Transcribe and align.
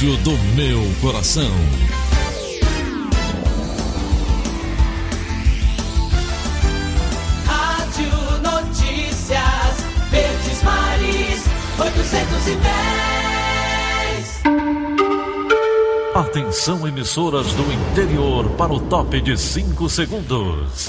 rádio 0.00 0.16
do 0.18 0.32
meu 0.56 0.80
coração. 1.02 1.50
Rádio 7.44 8.10
Notícias 8.42 9.84
Verdes 10.10 10.62
Mares 10.62 11.44
810. 11.78 12.60
Atenção, 16.14 16.88
emissoras 16.88 17.52
do 17.52 17.70
interior, 17.70 18.48
para 18.56 18.72
o 18.72 18.80
top 18.80 19.20
de 19.20 19.36
5 19.36 19.86
segundos. 19.90 20.88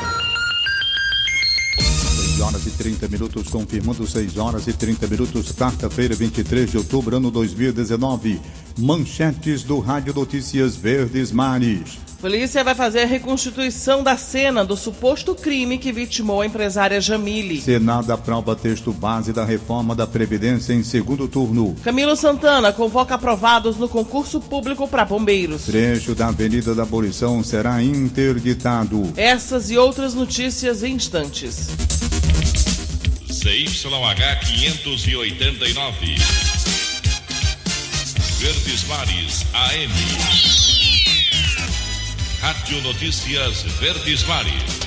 6 2.51 2.55
horas 2.55 2.67
e 2.67 2.71
30 2.71 3.07
minutos, 3.07 3.47
confirmando 3.47 4.07
6 4.07 4.37
horas 4.37 4.67
e 4.67 4.73
30 4.73 5.07
minutos, 5.07 5.51
quarta-feira, 5.51 6.15
23 6.15 6.71
de 6.71 6.77
outubro, 6.77 7.15
ano 7.15 7.31
2019. 7.31 8.41
Manchetes 8.77 9.63
do 9.63 9.79
Rádio 9.79 10.13
Notícias 10.13 10.75
Verdes 10.75 11.31
Mares. 11.31 11.99
Polícia 12.19 12.63
vai 12.63 12.75
fazer 12.75 13.01
a 13.01 13.05
reconstituição 13.07 14.03
da 14.03 14.15
cena 14.15 14.63
do 14.63 14.77
suposto 14.77 15.33
crime 15.33 15.79
que 15.79 15.91
vitimou 15.91 16.41
a 16.41 16.45
empresária 16.45 17.01
Jamile. 17.01 17.59
Senado 17.59 18.11
aprova 18.11 18.55
texto 18.55 18.93
base 18.93 19.33
da 19.33 19.43
reforma 19.43 19.95
da 19.95 20.05
Previdência 20.05 20.73
em 20.73 20.83
segundo 20.83 21.27
turno. 21.27 21.75
Camilo 21.83 22.15
Santana 22.15 22.71
convoca 22.71 23.15
aprovados 23.15 23.77
no 23.77 23.89
concurso 23.89 24.39
público 24.39 24.87
para 24.87 25.03
bombeiros. 25.03 25.63
Trecho 25.63 26.13
da 26.13 26.27
Avenida 26.27 26.75
da 26.75 26.83
Abolição 26.83 27.43
será 27.43 27.81
interditado. 27.81 29.11
Essas 29.17 29.71
e 29.71 29.77
outras 29.77 30.13
notícias 30.13 30.83
em 30.83 30.93
instantes. 30.93 31.69
CYH 33.41 34.39
589. 34.45 36.15
Verdes 38.37 38.87
Mares 38.87 39.45
AM. 39.55 39.91
Rádio 42.39 42.83
Notícias 42.83 43.63
Verdes 43.79 44.23
Mares. 44.27 44.79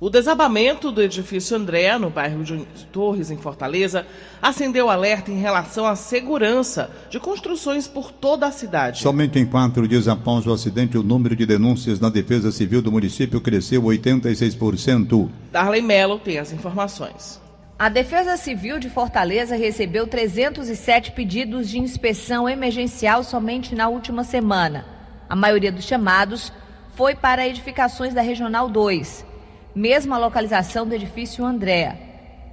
O 0.00 0.10
desabamento 0.10 0.90
do 0.90 1.00
edifício 1.00 1.56
André, 1.56 1.96
no 1.98 2.10
bairro 2.10 2.42
de 2.42 2.66
Torres, 2.90 3.30
em 3.30 3.36
Fortaleza, 3.36 4.04
acendeu 4.42 4.90
alerta 4.90 5.30
em 5.30 5.38
relação 5.38 5.86
à 5.86 5.94
segurança 5.94 6.90
de 7.10 7.20
construções 7.20 7.86
por 7.86 8.10
toda 8.10 8.44
a 8.44 8.50
cidade. 8.50 9.00
Somente 9.00 9.38
em 9.38 9.46
quatro 9.46 9.86
dias 9.86 10.08
após 10.08 10.44
o 10.48 10.52
acidente, 10.52 10.98
o 10.98 11.02
número 11.04 11.36
de 11.36 11.46
denúncias 11.46 12.00
na 12.00 12.08
Defesa 12.08 12.50
Civil 12.50 12.82
do 12.82 12.90
município 12.90 13.40
cresceu 13.40 13.84
86%. 13.84 15.30
Darley 15.52 15.80
Mello 15.80 16.18
tem 16.18 16.40
as 16.40 16.52
informações. 16.52 17.40
A 17.78 17.88
Defesa 17.88 18.36
Civil 18.36 18.78
de 18.78 18.88
Fortaleza 18.88 19.56
recebeu 19.56 20.06
307 20.06 21.12
pedidos 21.12 21.68
de 21.68 21.78
inspeção 21.80 22.48
emergencial 22.48 23.24
somente 23.24 23.74
na 23.74 23.88
última 23.88 24.22
semana. 24.22 24.84
A 25.28 25.34
maioria 25.34 25.72
dos 25.72 25.84
chamados 25.84 26.52
foi 26.94 27.14
para 27.14 27.46
edificações 27.46 28.14
da 28.14 28.20
Regional 28.20 28.68
2, 28.68 29.26
mesma 29.74 30.16
localização 30.16 30.86
do 30.86 30.94
edifício 30.94 31.44
Andréa. 31.44 31.98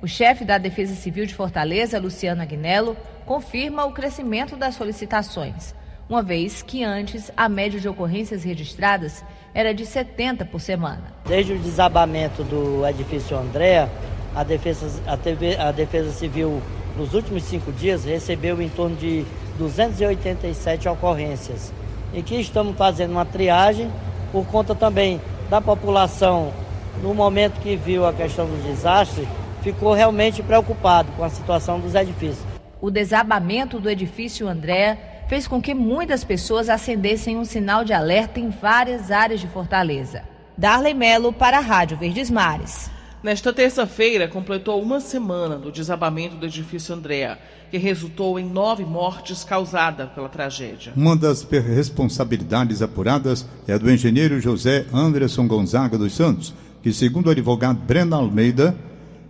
O 0.01 0.07
chefe 0.07 0.45
da 0.45 0.57
Defesa 0.57 0.95
Civil 0.95 1.25
de 1.25 1.35
Fortaleza, 1.35 1.99
Luciano 1.99 2.41
Agnello, 2.41 2.97
confirma 3.25 3.85
o 3.85 3.91
crescimento 3.91 4.55
das 4.55 4.75
solicitações, 4.75 5.75
uma 6.09 6.23
vez 6.23 6.63
que 6.63 6.83
antes 6.83 7.29
a 7.37 7.47
média 7.47 7.79
de 7.79 7.87
ocorrências 7.87 8.43
registradas 8.43 9.23
era 9.53 9.73
de 9.73 9.85
70 9.85 10.45
por 10.45 10.59
semana. 10.59 11.13
Desde 11.27 11.53
o 11.53 11.59
desabamento 11.59 12.43
do 12.43 12.87
edifício 12.87 13.37
Andréa, 13.37 13.89
a 14.35 14.43
Defesa, 14.43 15.01
a, 15.07 15.17
TV, 15.17 15.57
a 15.57 15.71
Defesa 15.71 16.11
Civil, 16.11 16.61
nos 16.97 17.13
últimos 17.13 17.43
cinco 17.43 17.71
dias, 17.71 18.05
recebeu 18.05 18.61
em 18.61 18.69
torno 18.69 18.95
de 18.95 19.25
287 19.57 20.87
ocorrências 20.87 21.73
em 22.13 22.23
que 22.23 22.35
estamos 22.35 22.75
fazendo 22.75 23.11
uma 23.11 23.25
triagem 23.25 23.91
por 24.31 24.45
conta 24.45 24.75
também 24.75 25.21
da 25.49 25.59
população, 25.59 26.53
no 27.01 27.13
momento 27.13 27.59
que 27.59 27.75
viu 27.75 28.05
a 28.05 28.13
questão 28.13 28.45
do 28.45 28.63
desastre, 28.63 29.27
ficou 29.61 29.93
realmente 29.93 30.43
preocupado 30.43 31.11
com 31.13 31.23
a 31.23 31.29
situação 31.29 31.79
dos 31.79 31.95
edifícios. 31.95 32.45
O 32.81 32.91
desabamento 32.91 33.79
do 33.79 33.89
edifício 33.89 34.47
André 34.47 35.23
fez 35.27 35.47
com 35.47 35.61
que 35.61 35.73
muitas 35.73 36.23
pessoas 36.23 36.69
acendessem 36.69 37.37
um 37.37 37.45
sinal 37.45 37.83
de 37.83 37.93
alerta 37.93 38.39
em 38.39 38.49
várias 38.49 39.11
áreas 39.11 39.39
de 39.39 39.47
Fortaleza. 39.47 40.23
Darley 40.57 40.93
Melo 40.93 41.31
para 41.31 41.57
a 41.57 41.61
Rádio 41.61 41.97
Verdes 41.97 42.29
Mares. 42.29 42.91
Nesta 43.21 43.51
terça-feira, 43.51 44.29
completou 44.29 44.81
uma 44.81 45.01
semana 45.01 45.57
do 45.57 45.73
desabamento 45.73 46.37
do 46.37 46.45
edifício 46.45 46.95
Andréa, 46.95 47.37
que 47.69 47.77
resultou 47.77 48.39
em 48.39 48.45
nove 48.45 48.85
mortes 48.85 49.43
causadas 49.43 50.09
pela 50.11 50.29
tragédia. 50.29 50.93
Uma 50.95 51.17
das 51.17 51.43
responsabilidades 51.43 52.81
apuradas 52.81 53.45
é 53.67 53.73
a 53.73 53.77
do 53.77 53.91
engenheiro 53.91 54.39
José 54.39 54.85
Anderson 54.93 55.47
Gonzaga 55.47 55.97
dos 55.97 56.13
Santos, 56.13 56.53
que, 56.81 56.93
segundo 56.93 57.27
o 57.27 57.31
advogado 57.31 57.77
Breno 57.79 58.15
Almeida, 58.15 58.73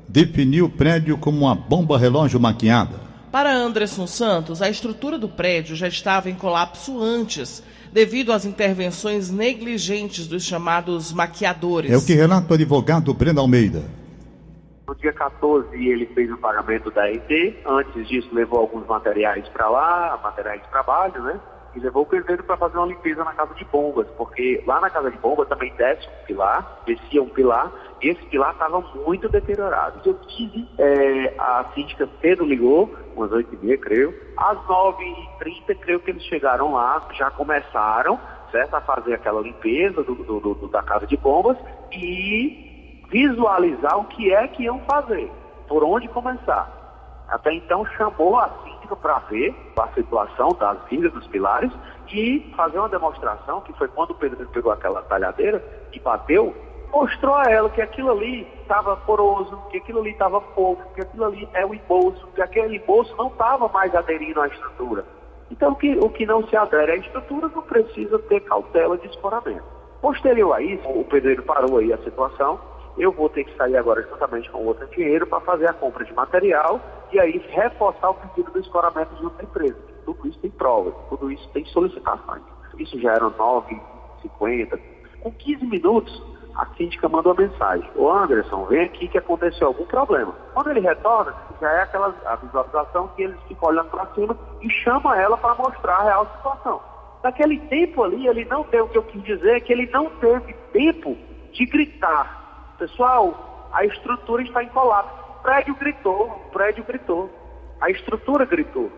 definiu 0.08 0.66
o 0.66 0.70
prédio 0.70 1.18
como 1.18 1.40
uma 1.40 1.56
bomba 1.56 1.98
relógio 1.98 2.40
maquiada. 2.40 3.10
Para 3.32 3.52
Anderson 3.52 4.06
Santos, 4.06 4.62
a 4.62 4.70
estrutura 4.70 5.18
do 5.18 5.28
prédio 5.28 5.76
já 5.76 5.88
estava 5.88 6.30
em 6.30 6.36
colapso 6.36 7.02
antes, 7.02 7.64
devido 7.92 8.32
às 8.32 8.46
intervenções 8.46 9.30
negligentes 9.30 10.28
dos 10.28 10.44
chamados 10.44 11.12
maquiadores. 11.14 11.92
É 11.92 11.98
o 11.98 12.06
que 12.06 12.14
relata 12.14 12.52
o 12.52 12.54
advogado 12.56 13.14
Breno 13.14 13.42
Almeida. 13.42 13.84
No 14.88 14.96
dia 14.96 15.14
14 15.14 15.76
ele 15.76 16.08
fez 16.08 16.32
o 16.32 16.38
pagamento 16.38 16.90
da 16.92 17.12
ET, 17.12 17.30
antes 17.66 18.08
disso 18.08 18.30
levou 18.34 18.60
alguns 18.60 18.88
materiais 18.88 19.48
para 19.50 19.70
lá, 19.70 20.20
materiais 20.24 20.62
de 20.62 20.68
trabalho, 20.70 21.22
né? 21.24 21.40
E 21.76 21.80
levou 21.80 22.04
o 22.04 22.06
pedreiro 22.06 22.44
para 22.44 22.58
fazer 22.58 22.78
uma 22.78 22.88
limpeza 22.88 23.24
na 23.24 23.34
casa 23.34 23.54
de 23.54 23.64
bombas, 23.66 24.08
porque 24.18 24.64
lá 24.66 24.80
na 24.82 24.90
casa 24.90 25.12
de 25.12 25.18
bombas 25.20 25.48
também 25.48 25.72
desce 25.76 26.08
um 26.08 26.26
pilar, 26.26 26.82
descia 26.86 27.22
um 27.22 27.30
pilar, 27.30 27.72
e 28.02 28.10
esse 28.10 28.26
pilar 28.26 28.54
estava 28.54 28.82
muito 29.06 29.30
deteriorado. 29.30 30.02
Eu 30.04 30.16
tive, 30.28 30.68
é, 30.80 31.36
a 31.38 31.66
síndica 31.76 32.10
cedo 32.22 32.44
ligou, 32.44 32.94
umas 33.16 33.30
8h30, 33.32 33.80
creio. 33.80 34.14
Às 34.38 34.58
9h30, 34.60 35.78
creio 35.80 36.00
que 36.00 36.12
eles 36.12 36.24
chegaram 36.24 36.74
lá, 36.74 37.08
já 37.14 37.30
começaram, 37.32 38.20
certo, 38.52 38.76
a 38.76 38.82
fazer 38.82 39.14
aquela 39.14 39.42
limpeza 39.42 40.04
do, 40.04 40.16
do, 40.16 40.40
do, 40.40 40.68
da 40.70 40.82
casa 40.82 41.06
de 41.06 41.18
bombas 41.18 41.58
e 41.92 43.04
visualizar 43.10 43.98
o 44.00 44.06
que 44.06 44.34
é 44.34 44.48
que 44.48 44.64
iam 44.64 44.80
fazer, 44.82 45.30
por 45.68 45.84
onde 45.84 46.08
começar. 46.08 46.80
Até 47.28 47.54
então 47.54 47.86
chamou 47.98 48.40
a 48.40 48.50
síndica 48.64 48.79
para 48.96 49.20
ver 49.20 49.56
a 49.78 49.88
situação 49.90 50.50
das 50.60 50.78
vindas 50.90 51.12
dos 51.14 51.28
pilares 51.28 51.72
e 52.12 52.52
fazer 52.56 52.80
uma 52.80 52.90
demonstração, 52.90 53.62
que 53.62 53.74
foi 53.74 53.88
quando 53.88 54.12
o 54.12 54.16
Pedro 54.16 54.48
pegou 54.50 54.72
aquela 54.72 55.02
talhadeira 55.04 55.64
e 55.94 56.00
bateu, 56.00 56.56
mostrou 56.92 57.36
a 57.36 57.44
ela 57.44 57.70
que 57.70 57.82
aquilo 57.82 58.12
ali 58.12 58.48
estava 58.62 58.96
poroso, 58.98 59.58
que 59.70 59.78
aquilo 59.78 60.00
ali 60.00 60.12
estava 60.12 60.42
fofo, 60.42 60.82
que 60.94 61.02
aquilo 61.02 61.26
ali 61.26 61.48
é 61.54 61.66
o 61.66 61.74
embolso, 61.74 62.28
que 62.34 62.42
aquele 62.42 62.78
embolso 62.78 63.16
não 63.18 63.28
estava 63.28 63.68
mais 63.68 63.94
aderindo 63.94 64.42
à 64.42 64.48
estrutura. 64.48 65.06
Então, 65.52 65.72
o 65.72 65.76
que, 65.76 65.98
o 65.98 66.10
que 66.10 66.26
não 66.26 66.48
se 66.48 66.56
adere 66.56 66.92
à 66.92 66.96
estrutura 66.96 67.48
não 67.48 67.62
precisa 67.64 68.20
ter 68.20 68.42
cautela 68.42 68.98
de 68.98 69.08
escoramento. 69.08 69.64
Posterior 70.02 70.54
a 70.54 70.62
isso, 70.62 70.88
o 70.88 71.04
pedreiro 71.04 71.44
parou 71.44 71.78
aí 71.78 71.92
a 71.92 71.98
situação 72.00 72.60
eu 73.00 73.12
vou 73.14 73.30
ter 73.30 73.46
que 73.46 73.56
sair 73.56 73.78
agora 73.78 74.04
juntamente 74.04 74.50
com 74.52 74.66
outro 74.66 74.86
dinheiro 74.88 75.26
para 75.26 75.40
fazer 75.42 75.70
a 75.70 75.74
compra 75.74 76.04
de 76.04 76.14
material 76.14 76.82
e 77.12 77.20
aí 77.20 77.42
reforçar 77.50 78.10
o 78.10 78.16
pedido 78.16 78.52
do 78.52 78.60
escoramento 78.60 79.16
de 79.16 79.24
outra 79.24 79.44
empresa. 79.44 79.78
Tudo 80.06 80.28
isso 80.28 80.40
tem 80.40 80.52
provas, 80.52 80.94
tudo 81.10 81.32
isso 81.32 81.50
tem 81.50 81.66
solicitações. 81.66 82.44
Isso 82.78 83.00
já 83.00 83.14
eram 83.14 83.30
9, 83.32 83.82
50. 84.22 84.80
Com 85.22 85.32
15 85.32 85.66
minutos, 85.66 86.24
a 86.56 86.66
síndica 86.76 87.08
manda 87.08 87.30
uma 87.30 87.42
mensagem. 87.42 87.90
Ô 87.96 88.12
Anderson, 88.12 88.66
vem 88.66 88.82
aqui 88.82 89.08
que 89.08 89.18
aconteceu 89.18 89.68
algum 89.68 89.86
problema. 89.86 90.34
Quando 90.54 90.70
ele 90.72 90.82
retorna, 90.82 91.34
já 91.62 91.72
é 91.72 91.82
aquela 91.84 92.14
a 92.26 92.36
visualização 92.36 93.08
que 93.16 93.24
eles 93.24 93.40
ficam 93.48 93.70
olhando 93.70 93.90
para 93.90 94.06
cima 94.08 94.38
e 94.62 94.70
chama 94.70 95.18
ela 95.18 95.38
para 95.38 95.56
mostrar 95.56 95.96
a 95.96 96.04
real 96.04 96.26
situação. 96.36 96.82
Naquele 97.24 97.60
tempo 97.68 98.04
ali, 98.04 98.28
ele 98.28 98.46
não 98.46 98.64
teve, 98.64 98.84
o 98.84 98.88
que 98.90 98.98
eu 98.98 99.04
quis 99.04 99.24
dizer 99.24 99.62
que 99.62 99.74
ele 99.74 99.90
não 99.92 100.10
teve 100.22 100.54
tempo 100.72 101.18
de 101.52 101.66
gritar. 101.66 102.39
Pessoal, 102.80 103.70
a 103.74 103.86
estrutura 103.86 104.42
está 104.42 104.64
em 104.64 104.70
colapso. 104.70 105.14
O 105.38 105.44
prédio 105.44 105.76
gritou, 105.76 106.28
o 106.48 106.52
prédio 106.52 106.84
gritou. 106.86 107.30
A 107.82 107.92
estrutura 107.92 108.46
gritou. 108.46 108.90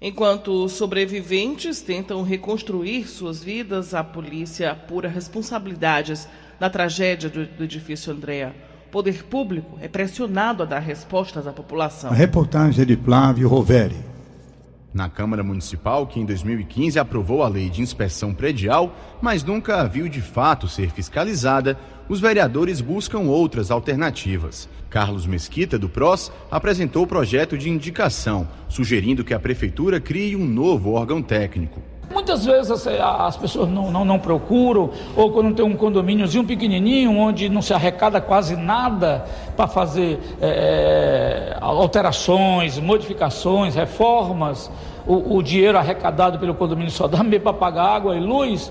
Enquanto 0.00 0.68
sobreviventes 0.68 1.82
tentam 1.82 2.22
reconstruir 2.22 3.06
suas 3.06 3.44
vidas, 3.44 3.94
a 3.94 4.02
polícia 4.02 4.70
apura 4.70 5.08
responsabilidades 5.08 6.28
na 6.58 6.70
tragédia 6.70 7.28
do, 7.28 7.46
do 7.46 7.64
edifício 7.64 8.12
Andréa. 8.12 8.54
O 8.86 8.90
poder 8.90 9.24
público 9.24 9.78
é 9.80 9.88
pressionado 9.88 10.62
a 10.62 10.66
dar 10.66 10.78
respostas 10.78 11.46
à 11.46 11.52
população. 11.52 12.10
A 12.10 12.14
reportagem 12.14 12.82
é 12.82 12.84
de 12.86 12.96
Flávio 12.96 13.48
Roveri. 13.48 14.13
Na 14.94 15.08
Câmara 15.08 15.42
Municipal, 15.42 16.06
que 16.06 16.20
em 16.20 16.24
2015 16.24 17.00
aprovou 17.00 17.42
a 17.42 17.48
lei 17.48 17.68
de 17.68 17.82
inspeção 17.82 18.32
predial, 18.32 18.96
mas 19.20 19.42
nunca 19.42 19.84
viu 19.88 20.08
de 20.08 20.20
fato 20.20 20.68
ser 20.68 20.88
fiscalizada, 20.88 21.76
os 22.08 22.20
vereadores 22.20 22.80
buscam 22.80 23.18
outras 23.22 23.72
alternativas. 23.72 24.68
Carlos 24.88 25.26
Mesquita, 25.26 25.76
do 25.76 25.88
PROS, 25.88 26.30
apresentou 26.48 27.02
o 27.02 27.08
projeto 27.08 27.58
de 27.58 27.68
indicação, 27.68 28.46
sugerindo 28.68 29.24
que 29.24 29.34
a 29.34 29.40
Prefeitura 29.40 29.98
crie 29.98 30.36
um 30.36 30.46
novo 30.46 30.92
órgão 30.92 31.20
técnico. 31.20 31.82
Muitas 32.12 32.44
vezes 32.44 32.86
as 32.86 33.36
pessoas 33.36 33.68
não, 33.68 33.90
não, 33.90 34.04
não, 34.04 34.18
procuram, 34.18 34.90
ou 35.16 35.30
quando 35.30 35.54
tem 35.54 35.64
um 35.64 35.76
condomíniozinho 35.76 36.44
pequenininho, 36.44 37.16
onde 37.16 37.48
não 37.48 37.62
se 37.62 37.72
arrecada 37.72 38.20
quase 38.20 38.56
nada 38.56 39.24
para 39.56 39.66
fazer 39.66 40.20
é, 40.40 41.56
alterações, 41.60 42.78
modificações, 42.78 43.74
reformas, 43.74 44.70
o, 45.06 45.36
o, 45.36 45.42
dinheiro 45.42 45.78
arrecadado 45.78 46.38
pelo 46.38 46.54
condomínio 46.54 46.90
só 46.90 47.06
dá 47.06 47.22
mesmo 47.22 47.44
para 47.44 47.52
pagar 47.52 47.84
água 47.84 48.16
e 48.16 48.20
luz, 48.20 48.70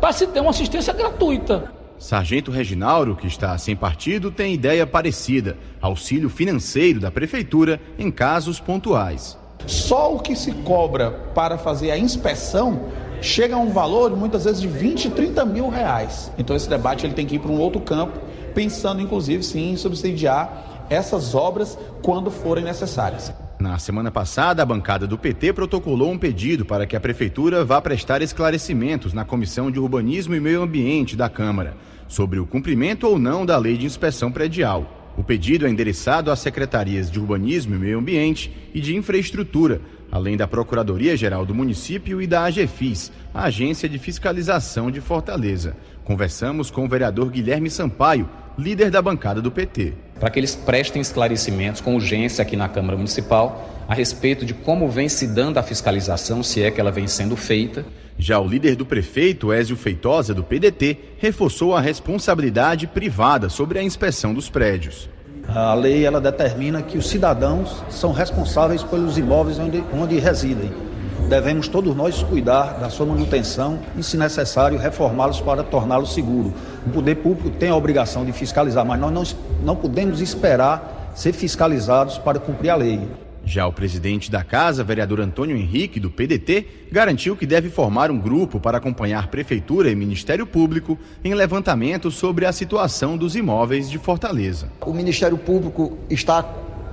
para 0.00 0.12
se 0.12 0.26
ter 0.26 0.40
uma 0.40 0.50
assistência 0.50 0.92
gratuita. 0.92 1.72
Sargento 1.98 2.50
Reginauro, 2.50 3.14
que 3.14 3.26
está 3.26 3.56
sem 3.58 3.76
partido, 3.76 4.30
tem 4.30 4.54
ideia 4.54 4.86
parecida: 4.86 5.58
auxílio 5.82 6.30
financeiro 6.30 6.98
da 6.98 7.10
prefeitura 7.10 7.78
em 7.98 8.10
casos 8.10 8.58
pontuais. 8.58 9.39
Só 9.66 10.14
o 10.14 10.20
que 10.20 10.34
se 10.34 10.52
cobra 10.52 11.10
para 11.34 11.58
fazer 11.58 11.90
a 11.90 11.98
inspeção 11.98 12.88
chega 13.20 13.54
a 13.54 13.58
um 13.58 13.70
valor 13.70 14.16
muitas 14.16 14.44
vezes 14.44 14.60
de 14.60 14.68
20, 14.68 15.10
30 15.10 15.44
mil 15.44 15.68
reais. 15.68 16.32
Então 16.38 16.56
esse 16.56 16.68
debate 16.68 17.06
ele 17.06 17.14
tem 17.14 17.26
que 17.26 17.36
ir 17.36 17.38
para 17.38 17.50
um 17.50 17.58
outro 17.58 17.80
campo, 17.80 18.18
pensando 18.54 19.00
inclusive 19.00 19.42
sim 19.42 19.72
em 19.72 19.76
subsidiar 19.76 20.86
essas 20.88 21.34
obras 21.34 21.78
quando 22.02 22.30
forem 22.30 22.64
necessárias. 22.64 23.32
Na 23.60 23.78
semana 23.78 24.10
passada, 24.10 24.62
a 24.62 24.66
bancada 24.66 25.06
do 25.06 25.18
PT 25.18 25.52
protocolou 25.52 26.10
um 26.10 26.18
pedido 26.18 26.64
para 26.64 26.86
que 26.86 26.96
a 26.96 27.00
Prefeitura 27.00 27.62
vá 27.62 27.80
prestar 27.80 28.22
esclarecimentos 28.22 29.12
na 29.12 29.22
Comissão 29.22 29.70
de 29.70 29.78
Urbanismo 29.78 30.34
e 30.34 30.40
Meio 30.40 30.62
Ambiente 30.62 31.14
da 31.14 31.28
Câmara 31.28 31.76
sobre 32.08 32.38
o 32.40 32.46
cumprimento 32.46 33.06
ou 33.06 33.18
não 33.18 33.44
da 33.44 33.58
lei 33.58 33.76
de 33.76 33.84
inspeção 33.84 34.32
predial. 34.32 34.99
O 35.20 35.22
pedido 35.22 35.66
é 35.66 35.68
endereçado 35.68 36.30
às 36.30 36.38
secretarias 36.38 37.10
de 37.10 37.20
Urbanismo 37.20 37.74
e 37.74 37.78
Meio 37.78 37.98
Ambiente 37.98 38.50
e 38.72 38.80
de 38.80 38.96
Infraestrutura, 38.96 39.82
além 40.10 40.34
da 40.34 40.48
Procuradoria-Geral 40.48 41.44
do 41.44 41.54
Município 41.54 42.22
e 42.22 42.26
da 42.26 42.44
AGFIS, 42.44 43.12
a 43.34 43.42
Agência 43.42 43.86
de 43.86 43.98
Fiscalização 43.98 44.90
de 44.90 44.98
Fortaleza. 44.98 45.76
Conversamos 46.04 46.70
com 46.70 46.86
o 46.86 46.88
vereador 46.88 47.30
Guilherme 47.30 47.68
Sampaio, 47.68 48.30
líder 48.56 48.90
da 48.90 49.02
bancada 49.02 49.42
do 49.42 49.50
PT. 49.52 49.92
Para 50.18 50.30
que 50.30 50.40
eles 50.40 50.56
prestem 50.56 51.02
esclarecimentos 51.02 51.82
com 51.82 51.96
urgência 51.96 52.40
aqui 52.40 52.56
na 52.56 52.70
Câmara 52.70 52.96
Municipal 52.96 53.84
a 53.86 53.94
respeito 53.94 54.46
de 54.46 54.54
como 54.54 54.88
vem 54.88 55.10
se 55.10 55.26
dando 55.26 55.58
a 55.58 55.62
fiscalização, 55.62 56.42
se 56.42 56.62
é 56.62 56.70
que 56.70 56.80
ela 56.80 56.90
vem 56.90 57.06
sendo 57.06 57.36
feita. 57.36 57.84
Já 58.20 58.38
o 58.38 58.46
líder 58.46 58.76
do 58.76 58.84
prefeito, 58.84 59.50
Ézio 59.50 59.74
Feitosa, 59.78 60.34
do 60.34 60.44
PDT, 60.44 60.98
reforçou 61.16 61.74
a 61.74 61.80
responsabilidade 61.80 62.86
privada 62.86 63.48
sobre 63.48 63.78
a 63.78 63.82
inspeção 63.82 64.34
dos 64.34 64.50
prédios. 64.50 65.08
A 65.48 65.72
lei 65.72 66.04
ela 66.04 66.20
determina 66.20 66.82
que 66.82 66.98
os 66.98 67.08
cidadãos 67.08 67.82
são 67.88 68.12
responsáveis 68.12 68.82
pelos 68.82 69.16
imóveis 69.16 69.58
onde, 69.58 69.82
onde 69.94 70.18
residem. 70.18 70.70
Devemos 71.30 71.66
todos 71.66 71.96
nós 71.96 72.22
cuidar 72.22 72.78
da 72.78 72.90
sua 72.90 73.06
manutenção 73.06 73.78
e, 73.96 74.02
se 74.02 74.18
necessário, 74.18 74.78
reformá-los 74.78 75.40
para 75.40 75.62
torná-los 75.62 76.12
seguros. 76.12 76.52
O 76.86 76.90
poder 76.90 77.14
público 77.14 77.48
tem 77.48 77.70
a 77.70 77.76
obrigação 77.76 78.26
de 78.26 78.32
fiscalizar, 78.32 78.84
mas 78.84 79.00
nós 79.00 79.12
não, 79.12 79.24
não 79.64 79.76
podemos 79.76 80.20
esperar 80.20 81.10
ser 81.14 81.32
fiscalizados 81.32 82.18
para 82.18 82.38
cumprir 82.38 82.68
a 82.68 82.76
lei. 82.76 83.00
Já 83.44 83.66
o 83.66 83.72
presidente 83.72 84.30
da 84.30 84.44
casa, 84.44 84.84
vereador 84.84 85.20
Antônio 85.20 85.56
Henrique, 85.56 85.98
do 85.98 86.10
PDT, 86.10 86.66
garantiu 86.92 87.36
que 87.36 87.46
deve 87.46 87.68
formar 87.68 88.10
um 88.10 88.18
grupo 88.18 88.60
para 88.60 88.78
acompanhar 88.78 89.28
Prefeitura 89.28 89.90
e 89.90 89.96
Ministério 89.96 90.46
Público 90.46 90.98
em 91.24 91.34
levantamento 91.34 92.10
sobre 92.10 92.46
a 92.46 92.52
situação 92.52 93.16
dos 93.16 93.34
imóveis 93.34 93.90
de 93.90 93.98
Fortaleza. 93.98 94.70
O 94.84 94.92
Ministério 94.92 95.38
Público 95.38 95.98
está 96.08 96.42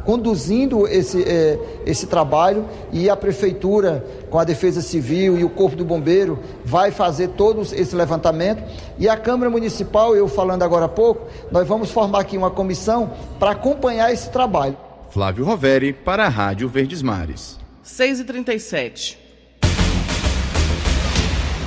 conduzindo 0.08 0.88
esse, 0.88 1.22
é, 1.22 1.60
esse 1.86 2.08
trabalho 2.08 2.66
e 2.94 3.10
a 3.10 3.16
Prefeitura, 3.18 4.06
com 4.30 4.40
a 4.40 4.46
Defesa 4.46 4.82
Civil 4.82 5.38
e 5.38 5.44
o 5.44 5.50
Corpo 5.50 5.76
do 5.76 5.84
Bombeiro, 5.84 6.40
vai 6.64 6.92
fazer 6.92 7.28
todo 7.30 7.62
esse 7.62 7.94
levantamento. 7.94 8.64
E 8.98 9.10
a 9.10 9.18
Câmara 9.18 9.50
Municipal, 9.50 10.16
eu 10.16 10.30
falando 10.30 10.64
agora 10.64 10.86
há 10.86 10.90
pouco, 10.90 11.28
nós 11.52 11.68
vamos 11.68 11.92
formar 11.92 12.22
aqui 12.22 12.38
uma 12.38 12.50
comissão 12.50 13.12
para 13.38 13.52
acompanhar 13.52 14.10
esse 14.14 14.30
trabalho. 14.32 14.87
Flávio 15.10 15.46
Roveri, 15.46 15.94
para 15.94 16.26
a 16.26 16.30
Rádio 16.30 16.68
Verdes 16.68 17.02
Mares. 17.02 17.58
6 17.82 18.20
e 18.20 18.24
37 18.26 19.18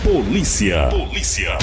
Polícia. 0.04 0.88
Polícia. 0.88 1.56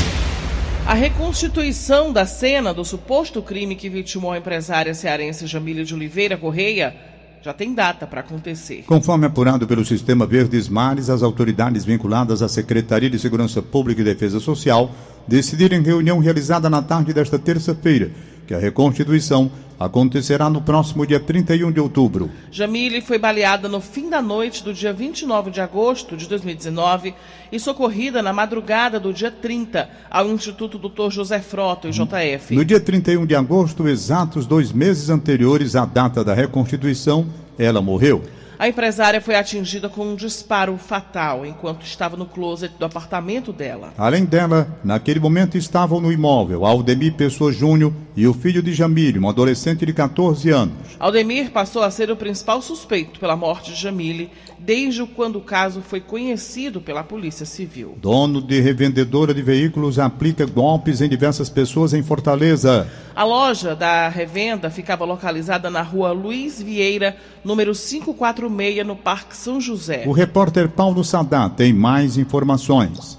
A 0.85 0.94
reconstituição 0.94 2.12
da 2.12 2.25
cena 2.25 2.74
do 2.74 2.83
suposto 2.83 3.41
crime 3.41 3.75
que 3.75 3.89
vitimou 3.89 4.31
a 4.31 4.38
empresária 4.38 4.94
cearense 4.94 5.45
Jamília 5.45 5.83
de 5.83 5.94
Oliveira 5.94 6.38
Correia 6.38 6.95
já 7.44 7.53
tem 7.53 7.74
data 7.74 8.07
para 8.07 8.21
acontecer. 8.21 8.83
Conforme 8.88 9.25
apurado 9.25 9.68
pelo 9.68 9.85
Sistema 9.85 10.25
Verdes 10.25 10.68
Mares, 10.68 11.09
as 11.09 11.21
autoridades 11.21 11.85
vinculadas 11.85 12.41
à 12.41 12.50
Secretaria 12.50 13.09
de 13.09 13.19
Segurança 13.19 13.62
Pública 13.62 14.01
e 14.01 14.03
Defesa 14.03 14.39
Social 14.39 14.91
decidiram 15.27 15.77
em 15.77 15.83
reunião 15.83 16.19
realizada 16.19 16.69
na 16.69 16.81
tarde 16.81 17.13
desta 17.13 17.38
terça-feira 17.38 18.12
que 18.47 18.53
a 18.53 18.59
reconstituição 18.59 19.51
acontecerá 19.79 20.50
no 20.50 20.62
próximo 20.62 21.06
dia 21.06 21.19
31 21.19 21.71
de 21.71 21.79
outubro. 21.79 22.29
Jamile 22.51 23.02
foi 23.02 23.18
baleada 23.18 23.68
no 23.69 23.80
fim 23.80 24.09
da 24.09 24.21
noite 24.21 24.63
do 24.63 24.73
dia 24.73 24.92
29 24.92 25.52
de 25.52 25.61
agosto 25.61 26.18
de 26.18 26.28
2019 26.28 27.13
e 27.52 27.59
socorrida 27.59 28.21
na 28.21 28.33
madrugada 28.33 28.99
do 28.99 29.13
dia 29.13 29.31
30 29.31 29.90
ao 30.09 30.28
Instituto 30.30 30.78
Dr. 30.78 31.11
José 31.11 31.40
Frota, 31.40 31.87
IJF. 31.87 32.56
No 32.56 32.66
dia 32.66 32.80
31 32.80 33.25
de 33.25 33.35
agosto, 33.35 33.87
exatos 33.87 34.45
dois 34.45 34.71
meses 34.71 35.09
anteriores 35.09 35.75
à 35.75 35.85
data 35.85 36.23
da 36.23 36.33
reconstituição, 36.33 37.28
ela 37.57 37.81
morreu. 37.81 38.23
A 38.59 38.68
empresária 38.68 39.21
foi 39.21 39.35
atingida 39.35 39.87
com 39.87 40.04
um 40.04 40.16
disparo 40.16 40.76
fatal 40.78 41.45
enquanto 41.45 41.85
estava 41.85 42.18
no 42.18 42.26
closet 42.26 42.73
do 42.80 42.85
apartamento 42.85 43.54
dela. 43.54 43.94
Além 43.95 44.26
dela, 44.26 44.80
naquele 44.83 45.19
momento 45.19 45.56
estavam 45.56 46.02
no 46.02 46.11
imóvel 46.11 46.66
Aldemir 46.66 47.14
Pessoa 47.14 47.52
Júnior 47.52 47.94
e 48.16 48.26
o 48.28 48.33
filho 48.33 48.64
de 48.64 48.73
Jamile, 48.73 49.19
um 49.19 49.30
adolescente 49.30 49.85
de 49.85 49.94
14 49.94 50.49
anos. 50.49 50.76
Aldemir 50.99 51.52
passou 51.52 51.83
a 51.83 51.92
ser 51.92 52.09
o 52.09 52.16
principal 52.16 52.59
suspeito 52.59 53.19
pela 53.19 53.35
morte 53.35 53.71
de 53.71 53.80
Jamile 53.80 54.31
desde 54.68 55.06
quando 55.06 55.38
o 55.38 55.42
caso 55.42 55.81
foi 55.81 56.02
conhecido 56.02 56.81
pela 56.81 57.02
Polícia 57.02 57.45
Civil. 57.45 57.97
Dono 58.02 58.42
de 58.42 58.59
revendedora 58.59 59.33
de 59.33 59.42
veículos 59.42 59.97
aplica 59.97 60.45
golpes 60.45 61.00
em 61.00 61.07
diversas 61.07 61.50
pessoas 61.50 61.94
em 61.94 62.04
Fortaleza. 62.04 62.86
A 63.16 63.24
loja 63.24 63.74
da 63.74 64.09
revenda 64.09 64.69
ficava 64.69 65.06
localizada 65.06 65.69
na 65.69 65.81
rua 65.81 66.12
Luiz 66.12 66.62
Vieira, 66.62 67.16
número 67.45 67.71
546, 67.71 68.86
no 68.86 68.97
Parque 68.97 69.38
São 69.38 69.62
José. 69.62 70.04
O 70.06 70.12
repórter 70.12 70.68
Paulo 70.68 71.02
Sadá 71.02 71.47
tem 71.47 71.71
mais 71.71 72.18
informações. 72.18 73.18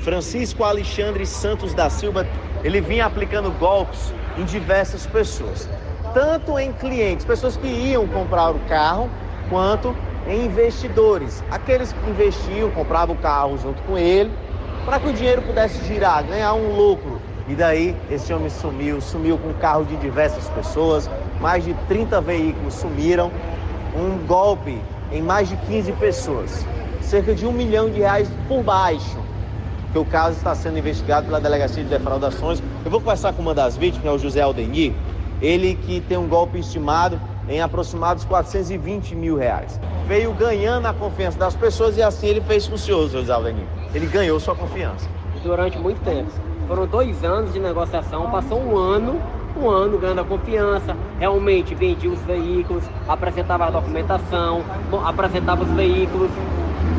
Francisco 0.00 0.64
Alexandre 0.64 1.26
Santos 1.26 1.74
da 1.74 1.90
Silva, 1.90 2.26
ele 2.64 2.80
vinha 2.80 3.04
aplicando 3.04 3.50
golpes 3.58 4.14
em 4.38 4.46
diversas 4.46 5.04
pessoas, 5.04 5.68
tanto 6.14 6.58
em 6.58 6.72
clientes, 6.72 7.26
pessoas 7.26 7.54
que 7.54 7.66
iam 7.66 8.08
comprar 8.08 8.52
o 8.52 8.58
carro, 8.60 9.10
quanto 9.50 9.94
em 10.28 10.46
investidores, 10.46 11.42
aqueles 11.50 11.92
que 11.92 12.10
investiam, 12.10 12.70
compravam 12.70 13.14
o 13.14 13.18
carro 13.18 13.56
junto 13.58 13.80
com 13.82 13.96
ele, 13.96 14.30
para 14.84 14.98
que 15.00 15.08
o 15.08 15.12
dinheiro 15.12 15.42
pudesse 15.42 15.84
girar, 15.84 16.24
ganhar 16.24 16.54
um 16.54 16.74
lucro. 16.74 17.20
E 17.48 17.54
daí 17.54 17.96
esse 18.10 18.32
homem 18.32 18.50
sumiu, 18.50 19.00
sumiu 19.00 19.38
com 19.38 19.50
o 19.50 19.54
carro 19.54 19.84
de 19.84 19.96
diversas 19.96 20.48
pessoas, 20.48 21.08
mais 21.40 21.64
de 21.64 21.74
30 21.88 22.20
veículos 22.20 22.74
sumiram, 22.74 23.30
um 23.94 24.26
golpe 24.26 24.80
em 25.12 25.22
mais 25.22 25.48
de 25.48 25.56
15 25.56 25.92
pessoas, 25.92 26.66
cerca 27.00 27.34
de 27.34 27.46
um 27.46 27.52
milhão 27.52 27.88
de 27.88 28.00
reais 28.00 28.28
por 28.48 28.62
baixo. 28.62 29.18
porque 29.84 29.98
o 29.98 30.04
caso 30.04 30.36
está 30.36 30.54
sendo 30.54 30.78
investigado 30.78 31.26
pela 31.26 31.40
Delegacia 31.40 31.82
de 31.82 31.88
Defraudações. 31.88 32.60
Eu 32.84 32.90
vou 32.90 33.00
conversar 33.00 33.32
com 33.32 33.40
uma 33.40 33.54
das 33.54 33.76
vítimas, 33.76 34.04
é 34.06 34.10
o 34.10 34.18
José 34.18 34.42
Aldenir, 34.42 34.92
ele 35.40 35.74
que 35.74 36.00
tem 36.00 36.18
um 36.18 36.28
golpe 36.28 36.58
estimado 36.58 37.20
em 37.48 37.60
aproximados 37.60 38.24
420 38.24 39.14
mil 39.14 39.36
reais. 39.36 39.80
Veio 40.06 40.32
ganhando 40.32 40.86
a 40.86 40.94
confiança 40.94 41.38
das 41.38 41.54
pessoas 41.54 41.96
e 41.96 42.02
assim 42.02 42.26
ele 42.26 42.40
fez 42.40 42.66
com 42.66 42.74
o 42.74 42.78
senhor, 42.78 43.08
José 43.08 43.32
Aldenir. 43.32 43.66
Ele 43.94 44.06
ganhou 44.06 44.38
sua 44.40 44.54
confiança. 44.54 45.08
Durante 45.42 45.78
muito 45.78 46.02
tempo. 46.02 46.30
Foram 46.66 46.86
dois 46.86 47.22
anos 47.22 47.52
de 47.52 47.60
negociação, 47.60 48.28
passou 48.30 48.60
um 48.60 48.76
ano, 48.76 49.20
um 49.56 49.70
ano 49.70 49.96
ganhando 49.98 50.20
a 50.22 50.24
confiança, 50.24 50.96
realmente 51.18 51.74
vendia 51.76 52.10
os 52.10 52.20
veículos, 52.22 52.82
apresentava 53.06 53.66
a 53.66 53.70
documentação, 53.70 54.62
apresentava 55.04 55.62
os 55.62 55.70
veículos, 55.70 56.28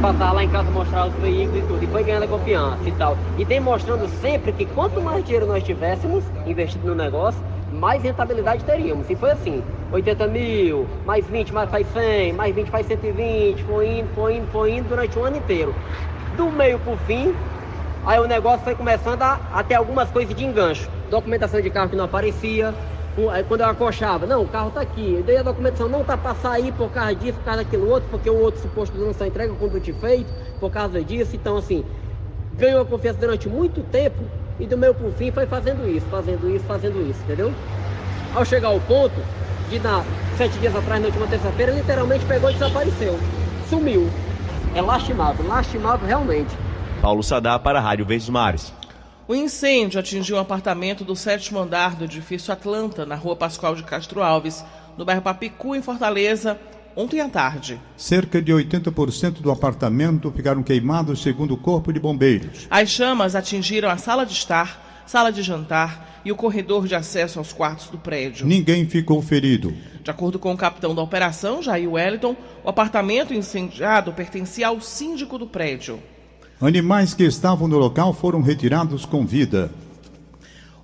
passar 0.01 0.31
lá 0.31 0.43
em 0.43 0.49
casa 0.49 0.69
mostrar 0.71 1.07
os 1.07 1.13
veículos 1.15 1.63
e 1.63 1.67
tudo, 1.67 1.83
e 1.83 1.87
foi 1.87 2.03
ganhando 2.03 2.23
a 2.23 2.27
confiança 2.27 2.77
e 2.85 2.91
tal. 2.93 3.17
E 3.37 3.43
demonstrando 3.43 4.07
sempre 4.21 4.53
que 4.53 4.65
quanto 4.67 5.01
mais 5.01 5.23
dinheiro 5.25 5.45
nós 5.45 5.63
tivéssemos 5.63 6.23
investido 6.45 6.87
no 6.87 6.95
negócio, 6.95 7.41
mais 7.71 8.01
rentabilidade 8.01 8.63
teríamos. 8.63 9.09
E 9.09 9.15
foi 9.15 9.31
assim, 9.31 9.63
80 9.91 10.27
mil, 10.27 10.87
mais 11.05 11.25
20, 11.27 11.53
mais 11.53 11.69
faz 11.69 11.87
100, 11.93 12.33
mais 12.33 12.55
20 12.55 12.69
faz 12.69 12.87
120, 12.87 13.63
foi 13.63 13.99
indo, 13.99 14.09
foi 14.13 14.37
indo, 14.37 14.47
foi 14.51 14.71
indo 14.71 14.89
durante 14.89 15.17
o 15.17 15.23
ano 15.23 15.37
inteiro. 15.37 15.73
Do 16.35 16.51
meio 16.51 16.79
pro 16.79 16.97
fim, 16.97 17.33
aí 18.05 18.19
o 18.19 18.27
negócio 18.27 18.63
foi 18.63 18.75
começando 18.75 19.21
a, 19.21 19.39
a 19.53 19.63
ter 19.63 19.75
algumas 19.75 20.09
coisas 20.09 20.33
de 20.35 20.45
engancho. 20.45 20.89
Documentação 21.09 21.61
de 21.61 21.69
carro 21.69 21.89
que 21.89 21.95
não 21.95 22.05
aparecia, 22.05 22.73
quando 23.47 23.61
eu 23.61 23.67
acochava, 23.67 24.27
não, 24.27 24.43
o 24.43 24.47
carro 24.47 24.69
tá 24.69 24.81
aqui. 24.81 25.23
Daí 25.25 25.37
a 25.37 25.43
documentação 25.43 25.89
não 25.89 26.03
tá 26.03 26.15
para 26.15 26.35
sair 26.35 26.71
por 26.73 26.91
causa 26.91 27.15
disso, 27.15 27.39
por 27.39 27.45
causa 27.45 27.63
daquilo 27.63 27.89
outro, 27.89 28.07
porque 28.09 28.29
o 28.29 28.39
outro 28.39 28.61
suposto 28.61 28.95
não 28.97 29.09
está 29.11 29.25
entrega 29.25 29.53
eu 29.59 29.79
te 29.79 29.93
feito, 29.93 30.27
por 30.59 30.69
causa 30.69 31.03
disso. 31.03 31.35
Então, 31.35 31.57
assim, 31.57 31.83
ganhou 32.53 32.81
a 32.81 32.85
confiança 32.85 33.19
durante 33.19 33.49
muito 33.49 33.81
tempo 33.83 34.23
e 34.59 34.65
do 34.65 34.77
meio 34.77 34.93
pro 34.93 35.11
fim 35.11 35.31
foi 35.31 35.45
fazendo 35.45 35.87
isso, 35.87 36.05
fazendo 36.07 36.49
isso, 36.49 36.65
fazendo 36.65 37.09
isso, 37.09 37.19
entendeu? 37.23 37.53
Ao 38.33 38.43
chegar 38.43 38.69
ao 38.69 38.79
ponto 38.81 39.15
de 39.69 39.79
dar 39.79 40.03
sete 40.37 40.57
dias 40.59 40.75
atrás, 40.75 41.01
na 41.01 41.07
última 41.07 41.27
terça-feira, 41.27 41.71
literalmente 41.71 42.25
pegou 42.25 42.49
e 42.49 42.53
desapareceu. 42.53 43.19
Sumiu. 43.69 44.09
É 44.75 44.81
lastimável, 44.81 45.45
lastimável 45.47 46.07
realmente. 46.07 46.55
Paulo 47.01 47.23
Sadá 47.23 47.57
para 47.59 47.79
a 47.79 47.81
Rádio 47.81 48.05
Verdes 48.05 48.29
Mares. 48.29 48.73
O 49.27 49.35
incêndio 49.35 49.99
atingiu 49.99 50.37
um 50.37 50.39
apartamento 50.39 51.03
do 51.03 51.15
sétimo 51.15 51.59
andar 51.59 51.95
do 51.95 52.05
edifício 52.05 52.53
Atlanta, 52.53 53.05
na 53.05 53.15
rua 53.15 53.35
Pascoal 53.35 53.75
de 53.75 53.83
Castro 53.83 54.23
Alves, 54.23 54.63
no 54.97 55.03
bairro 55.03 55.21
Papicu, 55.21 55.75
em 55.75 55.81
Fortaleza, 55.81 56.57
ontem 56.97 57.21
à 57.21 57.29
tarde. 57.29 57.79
Cerca 57.95 58.41
de 58.41 58.51
80% 58.51 59.33
do 59.39 59.51
apartamento 59.51 60.31
ficaram 60.35 60.63
queimados, 60.63 61.21
segundo 61.21 61.53
o 61.53 61.57
Corpo 61.57 61.93
de 61.93 61.99
Bombeiros. 61.99 62.67
As 62.71 62.89
chamas 62.89 63.35
atingiram 63.35 63.87
a 63.87 63.97
sala 63.97 64.25
de 64.25 64.33
estar, 64.33 65.03
sala 65.05 65.31
de 65.31 65.43
jantar 65.43 66.21
e 66.25 66.31
o 66.31 66.35
corredor 66.35 66.87
de 66.87 66.95
acesso 66.95 67.37
aos 67.37 67.53
quartos 67.53 67.87
do 67.87 67.99
prédio. 67.99 68.47
Ninguém 68.47 68.85
ficou 68.87 69.21
ferido. 69.21 69.73
De 70.03 70.09
acordo 70.09 70.39
com 70.39 70.51
o 70.51 70.57
capitão 70.57 70.95
da 70.95 71.01
operação, 71.01 71.61
Jair 71.61 71.89
Wellington, 71.89 72.35
o 72.63 72.69
apartamento 72.69 73.33
incendiado 73.33 74.11
pertencia 74.11 74.67
ao 74.67 74.81
síndico 74.81 75.37
do 75.37 75.45
prédio. 75.45 75.99
Animais 76.59 77.13
que 77.13 77.23
estavam 77.23 77.67
no 77.67 77.77
local 77.77 78.13
foram 78.13 78.41
retirados 78.41 79.05
com 79.05 79.23
vida. 79.23 79.71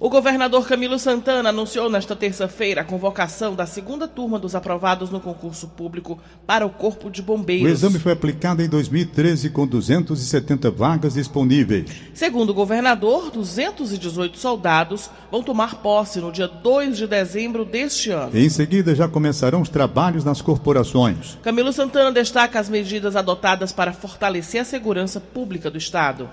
O 0.04 0.10
governador 0.10 0.68
Camilo 0.68 1.00
Santana 1.00 1.48
anunciou 1.48 1.90
nesta 1.90 2.14
terça-feira 2.14 2.82
a 2.82 2.84
convocação 2.84 3.56
da 3.56 3.66
segunda 3.66 4.06
turma 4.06 4.38
dos 4.38 4.54
aprovados 4.54 5.10
no 5.10 5.22
concurso 5.22 5.66
público 5.66 6.20
para 6.46 6.66
o 6.66 6.70
Corpo 6.70 7.10
de 7.10 7.22
Bombeiros. 7.22 7.72
O 7.72 7.74
exame 7.74 8.00
foi 8.00 8.12
aplicado 8.12 8.62
em 8.62 8.68
2013 8.68 9.50
com 9.52 9.66
270 9.66 10.70
vagas 10.72 11.14
disponíveis. 11.14 11.90
Segundo 12.14 12.50
o 12.50 12.54
governador, 12.54 13.32
218 13.32 14.38
soldados 14.38 15.10
vão 15.32 15.42
tomar 15.42 15.76
posse 15.76 16.20
no 16.20 16.34
dia 16.34 16.50
2 16.50 16.98
de 16.98 17.08
dezembro 17.08 17.64
deste 17.64 18.12
ano. 18.12 18.38
Em 18.38 18.50
seguida, 18.50 18.94
já 18.94 19.08
começarão 19.08 19.62
os 19.62 19.70
trabalhos 19.70 20.26
nas 20.26 20.42
corporações. 20.42 21.38
Camilo 21.42 21.72
Santana 21.72 22.12
destaca 22.12 22.60
as 22.60 22.68
medidas 22.68 23.16
adotadas 23.16 23.72
para 23.72 23.94
fortalecer 23.94 24.60
a 24.60 24.66
segurança 24.66 25.22
pública 25.22 25.72
do 25.72 25.78
Estado. 25.78 26.30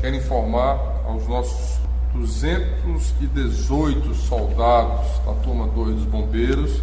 Quero 0.00 0.16
informar 0.16 0.80
aos 1.06 1.28
nossos 1.28 1.83
218 2.14 4.14
soldados 4.14 5.18
da 5.26 5.32
turma 5.42 5.66
2 5.66 5.96
dos 5.96 6.04
bombeiros 6.04 6.80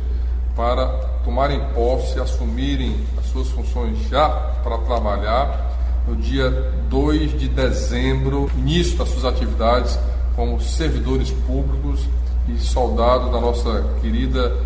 para 0.55 0.87
tomarem 1.23 1.59
posse, 1.73 2.19
assumirem 2.19 2.95
as 3.17 3.25
suas 3.27 3.47
funções 3.49 3.97
já 4.09 4.29
para 4.63 4.77
trabalhar 4.79 5.71
no 6.07 6.15
dia 6.15 6.49
2 6.89 7.39
de 7.39 7.47
dezembro, 7.47 8.49
início 8.57 8.97
das 8.97 9.09
suas 9.09 9.25
atividades 9.25 9.97
como 10.35 10.59
servidores 10.59 11.31
públicos 11.31 12.07
e 12.47 12.57
soldados 12.57 13.31
da 13.31 13.39
nossa 13.39 13.85
querida 14.01 14.57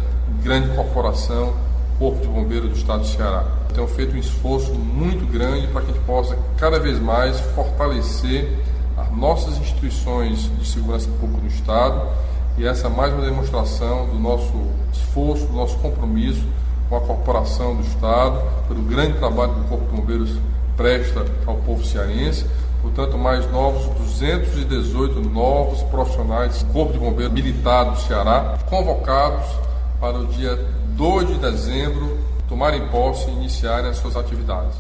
grande 0.42 0.74
corporação 0.76 1.54
Corpo 2.00 2.22
de 2.22 2.28
Bombeiros 2.28 2.72
do 2.72 2.76
Estado 2.76 3.02
do 3.02 3.08
Ceará. 3.08 3.46
Tenho 3.74 3.88
feito 3.88 4.16
um 4.16 4.20
esforço 4.20 4.74
muito 4.74 5.26
grande 5.32 5.68
para 5.68 5.82
que 5.82 5.92
a 5.92 5.94
gente 5.94 6.06
possa 6.06 6.38
cada 6.58 6.80
vez 6.80 7.00
mais 7.00 7.40
fortalecer 7.40 8.60
as 8.98 9.12
nossas 9.12 9.58
instituições 9.58 10.50
de 10.58 10.66
segurança 10.66 11.10
pública 11.20 11.42
do 11.42 11.48
Estado 11.48 12.10
e 12.58 12.66
essa 12.66 12.88
é 12.88 12.90
mais 12.90 13.14
uma 13.14 13.26
demonstração 13.26 14.08
do 14.08 14.18
nosso 14.18 14.54
esforço, 14.94 15.46
do 15.48 15.54
nosso 15.54 15.78
compromisso 15.80 16.44
com 16.90 16.96
a 16.96 17.02
corporação 17.02 17.76
do 17.76 17.82
Estado, 17.82 18.42
pelo 18.68 18.82
grande 18.84 19.18
trabalho 19.18 19.54
que 19.56 19.60
o 19.62 19.64
Corpo 19.66 19.86
de 19.86 20.02
Bombeiros 20.02 20.40
presta 20.78 21.26
ao 21.46 21.58
povo 21.58 21.84
cearense. 21.84 22.46
Portanto, 22.82 23.18
mais 23.18 23.50
novos 23.52 23.88
218 23.98 25.20
novos 25.22 25.82
profissionais 25.84 26.62
do 26.62 26.72
Corpo 26.72 26.94
de 26.94 27.00
Bombeiros 27.00 27.34
Militar 27.34 27.86
do 27.86 28.00
Ceará, 28.00 28.60
convocados 28.70 29.46
para 30.00 30.20
o 30.20 30.28
dia 30.28 30.56
2 30.96 31.28
de 31.28 31.38
dezembro 31.40 32.20
tomarem 32.48 32.88
posse 32.88 33.28
e 33.30 33.34
iniciarem 33.34 33.90
as 33.90 33.98
suas 33.98 34.16
atividades. 34.16 34.76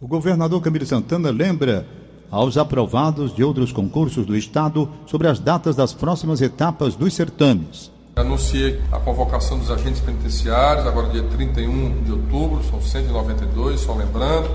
O 0.00 0.08
governador 0.08 0.60
Camilo 0.62 0.86
Santana 0.86 1.30
lembra 1.30 1.86
aos 2.30 2.56
aprovados 2.56 3.34
de 3.34 3.42
outros 3.42 3.72
concursos 3.72 4.26
do 4.26 4.36
Estado 4.36 4.88
sobre 5.06 5.28
as 5.28 5.38
datas 5.38 5.76
das 5.76 5.92
próximas 5.92 6.40
etapas 6.40 6.94
dos 6.94 7.14
certames. 7.14 7.90
Anunciei 8.16 8.80
a 8.90 8.98
convocação 8.98 9.58
dos 9.58 9.70
agentes 9.70 10.00
penitenciários, 10.00 10.86
agora 10.86 11.08
dia 11.08 11.22
31 11.22 12.02
de 12.02 12.12
outubro, 12.12 12.62
são 12.64 12.80
192, 12.80 13.80
só 13.80 13.94
lembrando. 13.94 14.50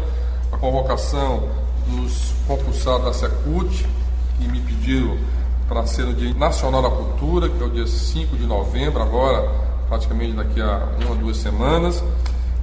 A 0.52 0.58
convocação 0.58 1.48
dos 1.88 2.34
concursados 2.48 3.06
da 3.06 3.14
Secult, 3.14 3.86
que 4.38 4.48
me 4.48 4.60
pediram 4.60 5.18
para 5.68 5.86
ser 5.86 6.04
no 6.04 6.14
Dia 6.14 6.34
Nacional 6.34 6.82
da 6.82 6.90
Cultura, 6.90 7.50
que 7.50 7.62
é 7.62 7.66
o 7.66 7.70
dia 7.70 7.88
5 7.88 8.36
de 8.36 8.46
novembro, 8.46 9.02
agora 9.02 9.50
praticamente 9.88 10.34
daqui 10.34 10.62
a 10.62 10.90
uma 11.06 11.16
duas 11.16 11.38
semanas. 11.38 12.04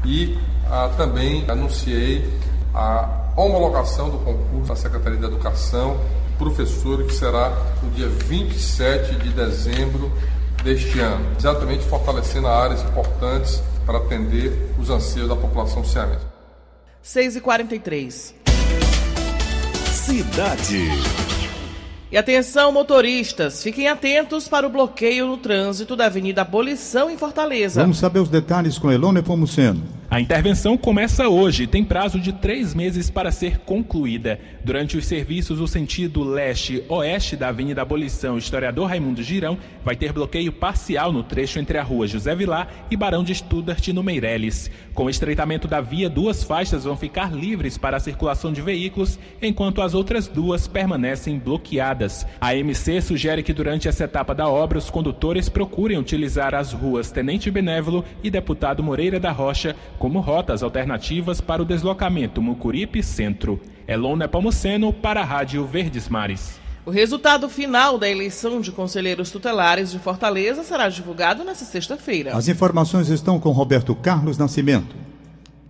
E 0.04 0.38
ah, 0.70 0.90
também 0.96 1.44
anunciei 1.48 2.30
a 2.74 3.19
homologação 3.40 4.10
do 4.10 4.18
concurso 4.18 4.68
da 4.68 4.76
Secretaria 4.76 5.18
de 5.18 5.24
Educação 5.24 5.98
de 6.30 6.36
professor, 6.36 7.04
que 7.04 7.14
será 7.14 7.50
no 7.82 7.90
dia 7.90 8.08
27 8.08 9.16
de 9.16 9.30
dezembro 9.30 10.12
deste 10.62 11.00
ano, 11.00 11.24
exatamente 11.38 11.84
fortalecendo 11.84 12.46
áreas 12.46 12.82
importantes 12.82 13.62
para 13.86 13.98
atender 13.98 14.74
os 14.78 14.90
anseios 14.90 15.28
da 15.28 15.36
população 15.36 15.84
cearense. 15.84 16.26
6 17.02 17.36
e 17.36 17.40
43 17.40 18.34
Cidade. 19.90 20.88
E 22.12 22.16
atenção, 22.16 22.72
motoristas, 22.72 23.62
fiquem 23.62 23.88
atentos 23.88 24.48
para 24.48 24.66
o 24.66 24.70
bloqueio 24.70 25.26
no 25.26 25.36
trânsito 25.36 25.94
da 25.94 26.06
Avenida 26.06 26.42
Abolição 26.42 27.08
em 27.08 27.16
Fortaleza. 27.16 27.80
Vamos 27.80 27.98
saber 27.98 28.18
os 28.18 28.28
detalhes 28.28 28.78
com 28.78 28.90
Elone 28.90 29.22
Pomuceno. 29.22 29.99
A 30.10 30.20
intervenção 30.20 30.76
começa 30.76 31.28
hoje 31.28 31.62
e 31.62 31.66
tem 31.68 31.84
prazo 31.84 32.18
de 32.18 32.32
três 32.32 32.74
meses 32.74 33.08
para 33.08 33.30
ser 33.30 33.58
concluída. 33.58 34.40
Durante 34.64 34.96
os 34.96 35.06
serviços, 35.06 35.60
o 35.60 35.68
sentido 35.68 36.24
leste-oeste 36.24 37.36
da 37.36 37.46
Avenida 37.46 37.82
Abolição 37.82 38.36
Historiador 38.36 38.88
Raimundo 38.88 39.22
Girão 39.22 39.56
vai 39.84 39.94
ter 39.94 40.12
bloqueio 40.12 40.50
parcial 40.50 41.12
no 41.12 41.22
trecho 41.22 41.60
entre 41.60 41.78
a 41.78 41.82
rua 41.84 42.08
José 42.08 42.34
Vilar 42.34 42.88
e 42.90 42.96
Barão 42.96 43.22
de 43.22 43.32
Studart 43.32 43.86
no 43.90 44.02
Meireles. 44.02 44.68
Com 44.94 45.04
o 45.04 45.10
estreitamento 45.10 45.68
da 45.68 45.80
via, 45.80 46.10
duas 46.10 46.42
faixas 46.42 46.82
vão 46.82 46.96
ficar 46.96 47.32
livres 47.32 47.78
para 47.78 47.96
a 47.96 48.00
circulação 48.00 48.52
de 48.52 48.60
veículos, 48.60 49.16
enquanto 49.40 49.80
as 49.80 49.94
outras 49.94 50.26
duas 50.26 50.66
permanecem 50.66 51.38
bloqueadas. 51.38 52.26
A 52.40 52.52
MC 52.56 53.00
sugere 53.00 53.44
que 53.44 53.52
durante 53.52 53.86
essa 53.86 54.02
etapa 54.02 54.34
da 54.34 54.48
obra, 54.48 54.76
os 54.76 54.90
condutores 54.90 55.48
procurem 55.48 55.98
utilizar 55.98 56.52
as 56.52 56.72
ruas 56.72 57.12
Tenente 57.12 57.48
Benévolo 57.48 58.04
e 58.24 58.28
Deputado 58.28 58.82
Moreira 58.82 59.20
da 59.20 59.30
Rocha 59.30 59.76
como 60.00 60.18
rotas 60.18 60.62
alternativas 60.62 61.42
para 61.42 61.60
o 61.60 61.64
deslocamento 61.64 62.40
Mucuripe 62.40 63.02
Centro. 63.02 63.60
Elona 63.86 64.26
Pomuceno 64.26 64.94
para 64.94 65.20
a 65.20 65.24
Rádio 65.24 65.66
Verdes 65.66 66.08
Mares. 66.08 66.58
O 66.86 66.90
resultado 66.90 67.50
final 67.50 67.98
da 67.98 68.08
eleição 68.08 68.62
de 68.62 68.72
conselheiros 68.72 69.30
tutelares 69.30 69.90
de 69.90 69.98
Fortaleza 69.98 70.64
será 70.64 70.88
divulgado 70.88 71.44
nesta 71.44 71.66
sexta-feira. 71.66 72.34
As 72.34 72.48
informações 72.48 73.10
estão 73.10 73.38
com 73.38 73.50
Roberto 73.50 73.94
Carlos 73.94 74.38
Nascimento. 74.38 74.96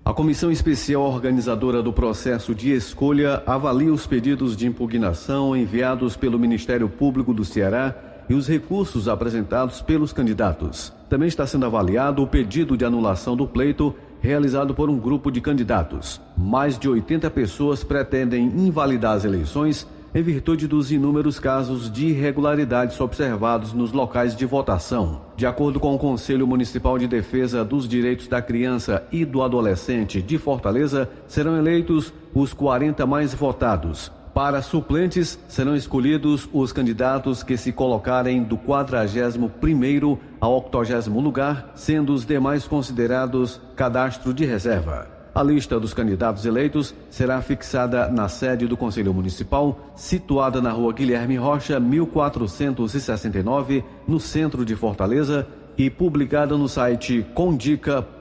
A 0.04 0.12
comissão 0.12 0.52
especial 0.52 1.02
organizadora 1.02 1.82
do 1.82 1.92
processo 1.92 2.54
de 2.54 2.70
escolha 2.70 3.42
avalia 3.44 3.92
os 3.92 4.06
pedidos 4.06 4.56
de 4.56 4.64
impugnação 4.64 5.56
enviados 5.56 6.16
pelo 6.16 6.38
Ministério 6.38 6.88
Público 6.88 7.34
do 7.34 7.44
Ceará 7.44 7.96
e 8.28 8.34
os 8.34 8.46
recursos 8.46 9.08
apresentados 9.08 9.82
pelos 9.82 10.12
candidatos. 10.12 10.92
Também 11.08 11.26
está 11.26 11.44
sendo 11.48 11.66
avaliado 11.66 12.22
o 12.22 12.28
pedido 12.28 12.76
de 12.76 12.84
anulação 12.84 13.36
do 13.36 13.44
pleito 13.44 13.92
realizado 14.20 14.74
por 14.74 14.88
um 14.90 14.98
grupo 14.98 15.30
de 15.30 15.40
candidatos. 15.40 16.20
Mais 16.36 16.78
de 16.78 16.88
80 16.88 17.30
pessoas 17.30 17.82
pretendem 17.82 18.44
invalidar 18.46 19.16
as 19.16 19.24
eleições 19.24 19.86
em 20.14 20.22
virtude 20.22 20.66
dos 20.66 20.90
inúmeros 20.90 21.38
casos 21.38 21.90
de 21.90 22.08
irregularidades 22.08 23.00
observados 23.00 23.72
nos 23.72 23.92
locais 23.92 24.34
de 24.34 24.44
votação. 24.44 25.20
De 25.36 25.46
acordo 25.46 25.78
com 25.78 25.94
o 25.94 25.98
Conselho 25.98 26.46
Municipal 26.46 26.98
de 26.98 27.06
Defesa 27.06 27.64
dos 27.64 27.88
Direitos 27.88 28.26
da 28.26 28.42
Criança 28.42 29.04
e 29.12 29.24
do 29.24 29.42
Adolescente 29.42 30.20
de 30.20 30.36
Fortaleza, 30.36 31.08
serão 31.28 31.56
eleitos 31.56 32.12
os 32.34 32.52
40 32.52 33.06
mais 33.06 33.32
votados. 33.32 34.10
Para 34.34 34.60
suplentes, 34.62 35.38
serão 35.48 35.74
escolhidos 35.74 36.48
os 36.52 36.72
candidatos 36.72 37.42
que 37.42 37.56
se 37.56 37.72
colocarem 37.72 38.44
do 38.44 38.56
41º 38.56 40.18
ao 40.40 40.54
80 40.54 41.10
lugar, 41.10 41.72
sendo 41.74 42.14
os 42.14 42.24
demais 42.24 42.64
considerados 42.66 43.60
cadastro 43.74 44.32
de 44.32 44.44
reserva. 44.44 45.08
A 45.34 45.42
lista 45.42 45.80
dos 45.80 45.92
candidatos 45.94 46.44
eleitos 46.44 46.94
será 47.08 47.40
fixada 47.42 48.08
na 48.08 48.28
sede 48.28 48.66
do 48.66 48.76
Conselho 48.76 49.14
Municipal, 49.14 49.92
situada 49.96 50.60
na 50.60 50.70
rua 50.70 50.92
Guilherme 50.92 51.36
Rocha, 51.36 51.80
1469, 51.80 53.82
no 54.06 54.20
centro 54.20 54.64
de 54.64 54.76
Fortaleza, 54.76 55.46
e 55.78 55.88
publicada 55.88 56.58
no 56.58 56.68
site 56.68 57.24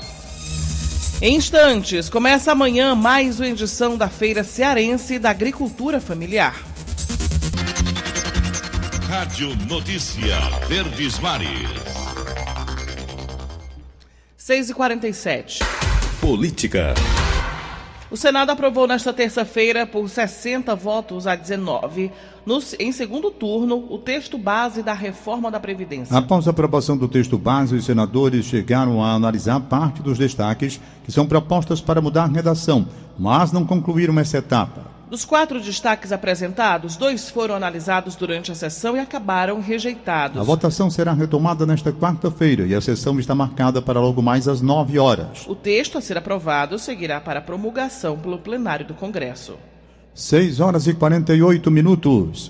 Em 1.22 1.36
instantes, 1.36 2.10
começa 2.10 2.51
amanhã 2.51 2.96
mais 2.96 3.39
uma 3.39 3.48
edição 3.48 3.96
da 3.98 4.10
Feira 4.10 4.43
Cearense 4.43 5.20
da 5.20 5.29
Agricultura 5.29 6.00
Familiar. 6.00 6.71
Rádio 9.12 9.53
Notícia 9.68 10.39
Verdes 10.70 11.20
Mares. 11.20 11.68
6h47. 14.39 15.60
Política. 16.22 16.94
O 18.10 18.15
Senado 18.15 18.51
aprovou 18.51 18.88
nesta 18.88 19.12
terça-feira, 19.12 19.86
por 19.86 20.08
60 20.08 20.74
votos 20.77 21.27
a 21.27 21.36
19, 21.36 22.10
no, 22.46 22.60
em 22.80 22.94
segundo 22.94 23.30
turno, 23.30 23.86
o 23.89 23.98
texto 23.98 24.38
base 24.38 24.82
da 24.82 24.94
reforma 24.94 25.51
da 25.51 25.60
Previdência. 25.60 26.18
Após 26.18 26.48
a 26.48 26.51
aprovação 26.51 26.96
do 26.96 27.10
texto 27.10 27.38
base, 27.38 27.75
os 27.75 27.84
senadores 27.84 28.46
chegaram 28.46 29.03
a 29.03 29.12
analisar 29.12 29.60
parte 29.60 30.01
dos 30.01 30.18
destaques 30.18 30.80
que 31.03 31.12
são 31.12 31.27
propostas 31.27 31.82
para 31.82 32.00
mudar 32.00 32.24
a 32.24 32.27
redação, 32.27 32.88
mas 33.20 33.51
não 33.51 33.65
concluíram 33.65 34.18
essa 34.18 34.38
etapa. 34.38 35.00
Dos 35.12 35.25
quatro 35.25 35.60
destaques 35.60 36.13
apresentados, 36.13 36.96
dois 36.96 37.30
foram 37.30 37.53
analisados 37.53 38.15
durante 38.15 38.50
a 38.50 38.56
sessão 38.56 38.96
e 38.96 39.00
acabaram 39.01 39.60
rejeitados. 39.60 40.39
A 40.39 40.44
votação 40.44 40.89
será 40.89 41.12
retomada 41.12 41.65
nesta 41.65 41.91
quarta-feira 41.91 42.65
e 42.65 42.74
a 42.74 42.80
sessão 42.80 43.20
está 43.20 43.36
marcada 43.36 43.82
para 43.82 44.00
logo 44.00 44.22
mais 44.22 44.48
às 44.48 44.62
nove 44.62 44.98
horas. 44.98 45.46
O 45.50 45.53
texto 45.53 45.98
a 45.98 46.01
ser 46.01 46.18
aprovado 46.18 46.80
seguirá 46.80 47.20
para 47.20 47.41
promulgação 47.41 48.18
pelo 48.18 48.39
plenário 48.39 48.86
do 48.86 48.94
Congresso. 48.94 49.58
6 50.13 50.62
horas 50.62 50.88
e 50.88 50.94
48 50.94 51.70
minutos. 51.70 52.50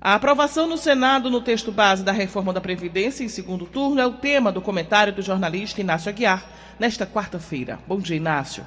A 0.00 0.14
aprovação 0.14 0.68
no 0.68 0.78
Senado 0.78 1.28
no 1.28 1.40
texto 1.40 1.72
base 1.72 2.04
da 2.04 2.12
reforma 2.12 2.52
da 2.52 2.60
Previdência 2.60 3.24
em 3.24 3.28
segundo 3.28 3.66
turno 3.66 4.00
é 4.00 4.06
o 4.06 4.12
tema 4.12 4.52
do 4.52 4.62
comentário 4.62 5.12
do 5.12 5.22
jornalista 5.22 5.80
Inácio 5.80 6.08
Aguiar 6.08 6.46
nesta 6.78 7.04
quarta-feira. 7.04 7.80
Bom 7.84 7.98
dia, 7.98 8.16
Inácio. 8.16 8.64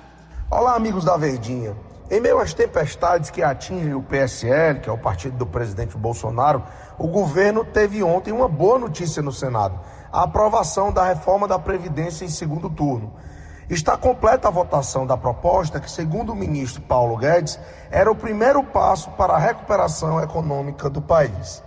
Olá, 0.52 0.76
amigos 0.76 1.06
da 1.06 1.16
Verdinha. 1.16 1.74
Em 2.12 2.20
meio 2.20 2.40
às 2.40 2.56
tempestades 2.56 3.30
que 3.30 3.44
atingem 3.44 3.94
o 3.94 4.02
PSL, 4.02 4.80
que 4.80 4.90
é 4.90 4.92
o 4.92 4.98
partido 4.98 5.38
do 5.38 5.46
presidente 5.46 5.96
Bolsonaro, 5.96 6.64
o 6.98 7.08
governo 7.08 7.64
teve 7.64 8.02
ontem 8.02 8.32
uma 8.32 8.48
boa 8.48 8.80
notícia 8.80 9.22
no 9.22 9.32
Senado: 9.32 9.80
a 10.12 10.24
aprovação 10.24 10.92
da 10.92 11.06
reforma 11.06 11.48
da 11.48 11.60
Previdência 11.60 12.26
em 12.26 12.30
segundo 12.30 12.68
turno. 12.68 13.14
Está 13.70 13.96
completa 13.96 14.48
a 14.48 14.52
votação 14.52 15.06
da 15.06 15.16
proposta 15.16 15.80
que, 15.80 15.92
segundo 15.92 16.32
o 16.32 16.36
ministro 16.36 16.82
Paulo 16.82 17.16
Guedes, 17.16 17.60
era 17.92 18.12
o 18.12 18.16
primeiro 18.16 18.64
passo 18.64 19.12
para 19.12 19.34
a 19.34 19.38
recuperação 19.38 20.20
econômica 20.20 20.90
do 20.90 21.04
país. 21.04 21.64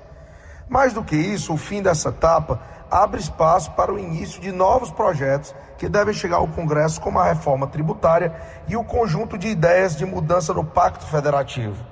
Mais 0.68 0.92
do 0.92 1.04
que 1.04 1.14
isso, 1.14 1.54
o 1.54 1.56
fim 1.56 1.80
dessa 1.80 2.08
etapa 2.08 2.60
abre 2.92 3.18
espaço 3.18 3.70
para 3.70 3.90
o 3.90 3.98
início 3.98 4.38
de 4.38 4.52
novos 4.52 4.90
projetos 4.90 5.54
que 5.78 5.88
devem 5.88 6.12
chegar 6.12 6.36
ao 6.36 6.48
Congresso, 6.48 7.00
como 7.00 7.18
a 7.18 7.24
reforma 7.24 7.66
tributária 7.66 8.34
e 8.68 8.76
o 8.76 8.84
conjunto 8.84 9.38
de 9.38 9.48
ideias 9.48 9.96
de 9.96 10.04
mudança 10.04 10.52
no 10.52 10.62
Pacto 10.62 11.06
Federativo. 11.06 11.82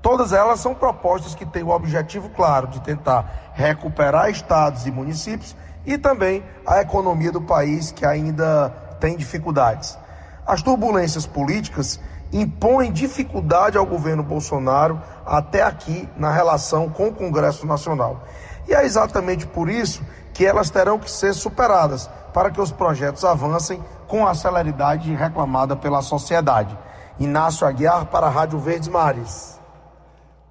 Todas 0.00 0.32
elas 0.32 0.60
são 0.60 0.74
propostas 0.74 1.34
que 1.34 1.44
têm 1.44 1.62
o 1.62 1.68
objetivo 1.68 2.30
claro 2.30 2.66
de 2.68 2.80
tentar 2.80 3.52
recuperar 3.52 4.30
estados 4.30 4.86
e 4.86 4.90
municípios 4.90 5.54
e 5.84 5.98
também 5.98 6.42
a 6.66 6.80
economia 6.80 7.30
do 7.30 7.42
país 7.42 7.92
que 7.92 8.06
ainda 8.06 8.70
tem 8.98 9.18
dificuldades. 9.18 9.98
As 10.46 10.62
turbulências 10.62 11.26
políticas 11.26 12.00
impõem 12.32 12.90
dificuldade 12.90 13.76
ao 13.76 13.84
governo 13.84 14.22
Bolsonaro 14.22 15.00
até 15.26 15.62
aqui 15.62 16.08
na 16.16 16.30
relação 16.30 16.88
com 16.88 17.08
o 17.08 17.12
Congresso 17.12 17.66
Nacional. 17.66 18.22
E 18.68 18.74
é 18.74 18.84
exatamente 18.84 19.46
por 19.46 19.70
isso 19.70 20.04
que 20.34 20.44
elas 20.44 20.68
terão 20.68 20.98
que 20.98 21.10
ser 21.10 21.32
superadas 21.32 22.06
para 22.34 22.50
que 22.50 22.60
os 22.60 22.70
projetos 22.70 23.24
avancem 23.24 23.80
com 24.06 24.26
a 24.26 24.34
celeridade 24.34 25.12
reclamada 25.14 25.74
pela 25.74 26.02
sociedade. 26.02 26.76
Inácio 27.18 27.66
Aguiar 27.66 28.06
para 28.06 28.26
a 28.26 28.30
Rádio 28.30 28.58
Verdes 28.58 28.88
Mares. 28.88 29.58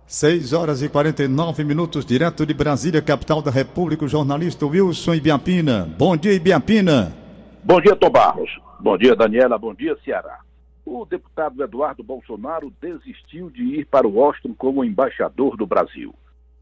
6 0.08 0.51
horas 0.53 0.82
e 0.82 0.89
49 0.89 1.63
minutos, 1.63 2.06
direto 2.06 2.45
de 2.45 2.53
Brasília, 2.53 3.01
capital 3.01 3.41
da 3.41 3.51
República, 3.51 4.06
o 4.06 4.08
jornalista 4.08 4.65
Wilson 4.65 5.13
Ibiapina. 5.13 5.88
Bom 5.97 6.17
dia, 6.17 6.34
Ibiapina. 6.34 7.15
Bom 7.63 7.80
dia, 7.80 7.95
Tom 7.95 8.10
Barros. 8.10 8.49
Bom 8.80 8.97
dia, 8.97 9.15
Daniela. 9.15 9.58
Bom 9.60 9.75
dia, 9.75 9.95
Ceará. 10.03 10.39
O 10.84 11.06
deputado 11.06 11.62
Eduardo 11.62 12.03
Bolsonaro 12.03 12.73
desistiu 12.82 13.49
de 13.51 13.62
ir 13.80 13.86
para 13.86 14.08
Washington 14.08 14.56
como 14.58 14.84
embaixador 14.84 15.56
do 15.56 15.67
Brasil 15.67 16.15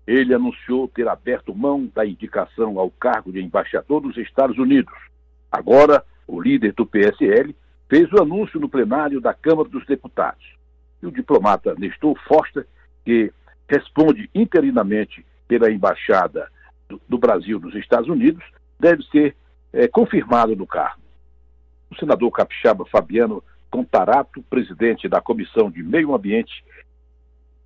ele 0.08 0.34
anunciou 0.34 0.88
ter 0.88 1.08
aberto 1.08 1.56
mão 1.56 1.89
da 1.94 2.06
indicação 2.06 2.80
ao 2.80 2.91
cargo 2.91 3.32
de 3.32 3.41
embaixador 3.41 4.02
dos 4.02 4.18
Estados 4.18 4.58
Unidos. 4.58 4.94
Agora, 5.52 6.04
o 6.28 6.39
líder 6.39 6.74
do 6.74 6.86
PSL 6.86 7.56
fez 7.89 8.12
o 8.12 8.22
anúncio 8.22 8.60
no 8.60 8.70
plenário 8.70 9.20
da 9.20 9.34
Câmara 9.34 9.68
dos 9.68 9.86
Deputados. 9.86 10.46
E 11.02 11.08
o 11.08 11.12
diplomata 11.12 11.76
Nestor 11.76 12.18
Foster, 12.28 12.68
que 13.04 13.32
responde 13.68 14.30
interinamente 14.34 15.26
pela 15.48 15.72
Embaixada 15.72 16.50
do, 17.08 17.18
Brasil 17.18 17.60
nos 17.60 17.76
Estados 17.76 18.10
Unidos, 18.10 18.44
deve 18.80 19.04
ser 19.06 19.36
é, 19.74 19.88
confirmado 19.88 20.56
no 20.56 20.68
cargo. 20.68 21.02
O 21.89 21.96
senador 21.96 22.32
capixaba 22.32 22.86
Fabiano 22.86 23.44
Contarato, 23.70 24.44
presidente 24.50 25.08
da 25.08 25.20
Comissão 25.20 25.70
de 25.70 25.84
Meio 25.84 26.13
Ambiente 26.15 26.63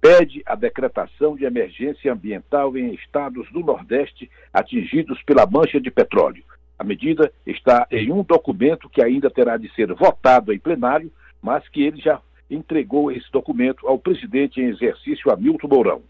pede 0.01 0.41
a 0.45 0.55
decretação 0.55 1.35
de 1.35 1.45
emergência 1.45 2.11
ambiental 2.11 2.77
em 2.77 2.93
estados 2.93 3.51
do 3.51 3.59
Nordeste 3.59 4.29
atingidos 4.53 5.21
pela 5.23 5.45
mancha 5.45 5.79
de 5.79 5.91
petróleo. 5.91 6.43
A 6.77 6.83
medida 6.83 7.31
está 7.45 7.85
em 7.91 8.11
um 8.11 8.23
documento 8.23 8.89
que 8.89 9.03
ainda 9.03 9.29
terá 9.29 9.57
de 9.57 9.69
ser 9.73 9.93
votado 9.93 10.53
em 10.53 10.59
plenário, 10.59 11.11
mas 11.41 11.67
que 11.67 11.83
ele 11.83 11.99
já 11.99 12.21
entregou 12.49 13.11
esse 13.11 13.29
documento 13.31 13.87
ao 13.87 13.99
presidente 13.99 14.61
em 14.61 14.69
exercício 14.69 15.31
Hamilton 15.31 15.67
Mourão. 15.67 16.01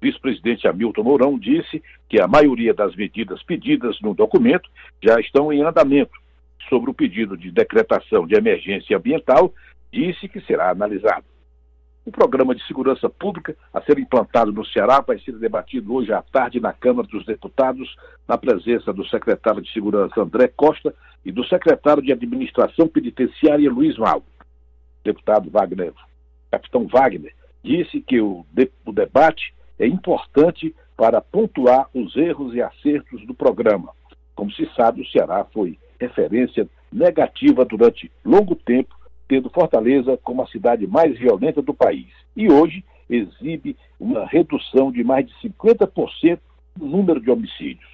Vice-presidente 0.00 0.66
Hamilton 0.66 1.02
Mourão 1.02 1.38
disse 1.38 1.82
que 2.08 2.20
a 2.20 2.26
maioria 2.26 2.72
das 2.72 2.96
medidas 2.96 3.42
pedidas 3.42 4.00
no 4.00 4.14
documento 4.14 4.70
já 5.02 5.20
estão 5.20 5.52
em 5.52 5.62
andamento. 5.62 6.12
Sobre 6.68 6.90
o 6.90 6.94
pedido 6.94 7.36
de 7.36 7.50
decretação 7.50 8.26
de 8.26 8.34
emergência 8.34 8.96
ambiental, 8.96 9.52
disse 9.92 10.28
que 10.28 10.40
será 10.40 10.70
analisado. 10.70 11.24
O 12.08 12.10
programa 12.10 12.54
de 12.54 12.66
segurança 12.66 13.06
pública 13.06 13.54
a 13.70 13.82
ser 13.82 13.98
implantado 13.98 14.50
no 14.50 14.64
Ceará 14.64 15.02
vai 15.06 15.18
ser 15.18 15.32
debatido 15.32 15.92
hoje 15.92 16.10
à 16.10 16.22
tarde 16.22 16.58
na 16.58 16.72
Câmara 16.72 17.06
dos 17.06 17.22
Deputados, 17.26 17.94
na 18.26 18.38
presença 18.38 18.94
do 18.94 19.06
secretário 19.06 19.60
de 19.60 19.70
Segurança 19.74 20.18
André 20.18 20.48
Costa 20.48 20.94
e 21.22 21.30
do 21.30 21.44
secretário 21.44 22.02
de 22.02 22.10
Administração 22.10 22.88
Penitenciária 22.88 23.70
Luiz. 23.70 23.98
O 23.98 24.22
deputado 25.04 25.50
Wagner, 25.50 25.92
capitão 26.50 26.86
Wagner, 26.86 27.34
disse 27.62 28.00
que 28.00 28.18
o, 28.22 28.46
de, 28.50 28.70
o 28.86 28.92
debate 28.92 29.52
é 29.78 29.86
importante 29.86 30.74
para 30.96 31.20
pontuar 31.20 31.90
os 31.92 32.16
erros 32.16 32.54
e 32.54 32.62
acertos 32.62 33.26
do 33.26 33.34
programa, 33.34 33.92
Como 34.34 34.50
se 34.50 34.66
sabe, 34.74 35.02
o 35.02 35.08
Ceará 35.10 35.44
foi 35.52 35.78
referência 36.00 36.66
negativa 36.90 37.66
durante 37.66 38.10
longo 38.24 38.56
tempo, 38.56 38.97
tendo 39.28 39.50
Fortaleza 39.50 40.18
como 40.24 40.42
a 40.42 40.46
cidade 40.46 40.86
mais 40.86 41.16
violenta 41.18 41.60
do 41.60 41.74
país. 41.74 42.08
E 42.34 42.50
hoje 42.50 42.82
exibe 43.08 43.76
uma 44.00 44.26
redução 44.26 44.90
de 44.90 45.04
mais 45.04 45.26
de 45.26 45.34
50% 45.48 46.40
no 46.78 46.86
número 46.86 47.20
de 47.20 47.30
homicídios. 47.30 47.88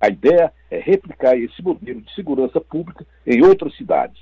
A 0.00 0.08
ideia 0.08 0.52
é 0.70 0.78
replicar 0.78 1.36
esse 1.36 1.62
modelo 1.62 2.02
de 2.02 2.14
segurança 2.14 2.60
pública 2.60 3.06
em 3.26 3.42
outras 3.42 3.74
cidades. 3.76 4.20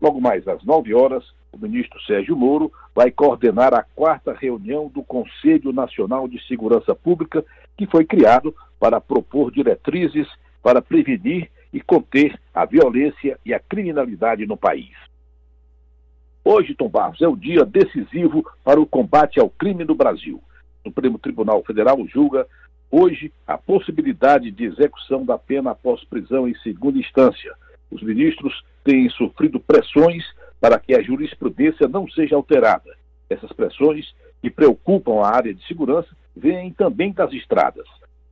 Logo 0.00 0.20
mais 0.20 0.46
às 0.46 0.62
9 0.62 0.94
horas, 0.94 1.24
o 1.52 1.58
ministro 1.58 2.00
Sérgio 2.02 2.36
Moro 2.36 2.72
vai 2.94 3.10
coordenar 3.10 3.74
a 3.74 3.82
quarta 3.82 4.32
reunião 4.32 4.88
do 4.88 5.02
Conselho 5.02 5.72
Nacional 5.72 6.28
de 6.28 6.40
Segurança 6.46 6.94
Pública, 6.94 7.44
que 7.76 7.86
foi 7.86 8.04
criado 8.04 8.54
para 8.78 9.00
propor 9.00 9.50
diretrizes 9.50 10.28
para 10.62 10.82
prevenir 10.82 11.50
e 11.72 11.80
conter 11.80 12.38
a 12.52 12.64
violência 12.64 13.38
e 13.44 13.54
a 13.54 13.60
criminalidade 13.60 14.46
no 14.46 14.56
país. 14.56 14.90
Hoje, 16.44 16.74
Tom 16.74 16.88
Barros, 16.88 17.20
é 17.20 17.28
o 17.28 17.36
dia 17.36 17.64
decisivo 17.64 18.44
para 18.64 18.80
o 18.80 18.86
combate 18.86 19.38
ao 19.38 19.50
crime 19.50 19.84
no 19.84 19.94
Brasil. 19.94 20.42
O 20.82 20.88
Supremo 20.88 21.18
Tribunal 21.18 21.62
Federal 21.64 21.98
julga 22.06 22.46
hoje 22.90 23.30
a 23.46 23.58
possibilidade 23.58 24.50
de 24.50 24.64
execução 24.64 25.24
da 25.24 25.36
pena 25.36 25.72
após 25.72 26.02
prisão 26.04 26.48
em 26.48 26.54
segunda 26.56 26.98
instância. 26.98 27.54
Os 27.90 28.02
ministros 28.02 28.64
têm 28.82 29.08
sofrido 29.10 29.60
pressões 29.60 30.24
para 30.58 30.78
que 30.78 30.94
a 30.94 31.02
jurisprudência 31.02 31.86
não 31.86 32.08
seja 32.08 32.36
alterada. 32.36 32.96
Essas 33.28 33.52
pressões, 33.52 34.12
que 34.40 34.50
preocupam 34.50 35.20
a 35.20 35.36
área 35.36 35.52
de 35.52 35.64
segurança, 35.66 36.08
vêm 36.34 36.72
também 36.72 37.12
das 37.12 37.32
estradas. 37.32 37.86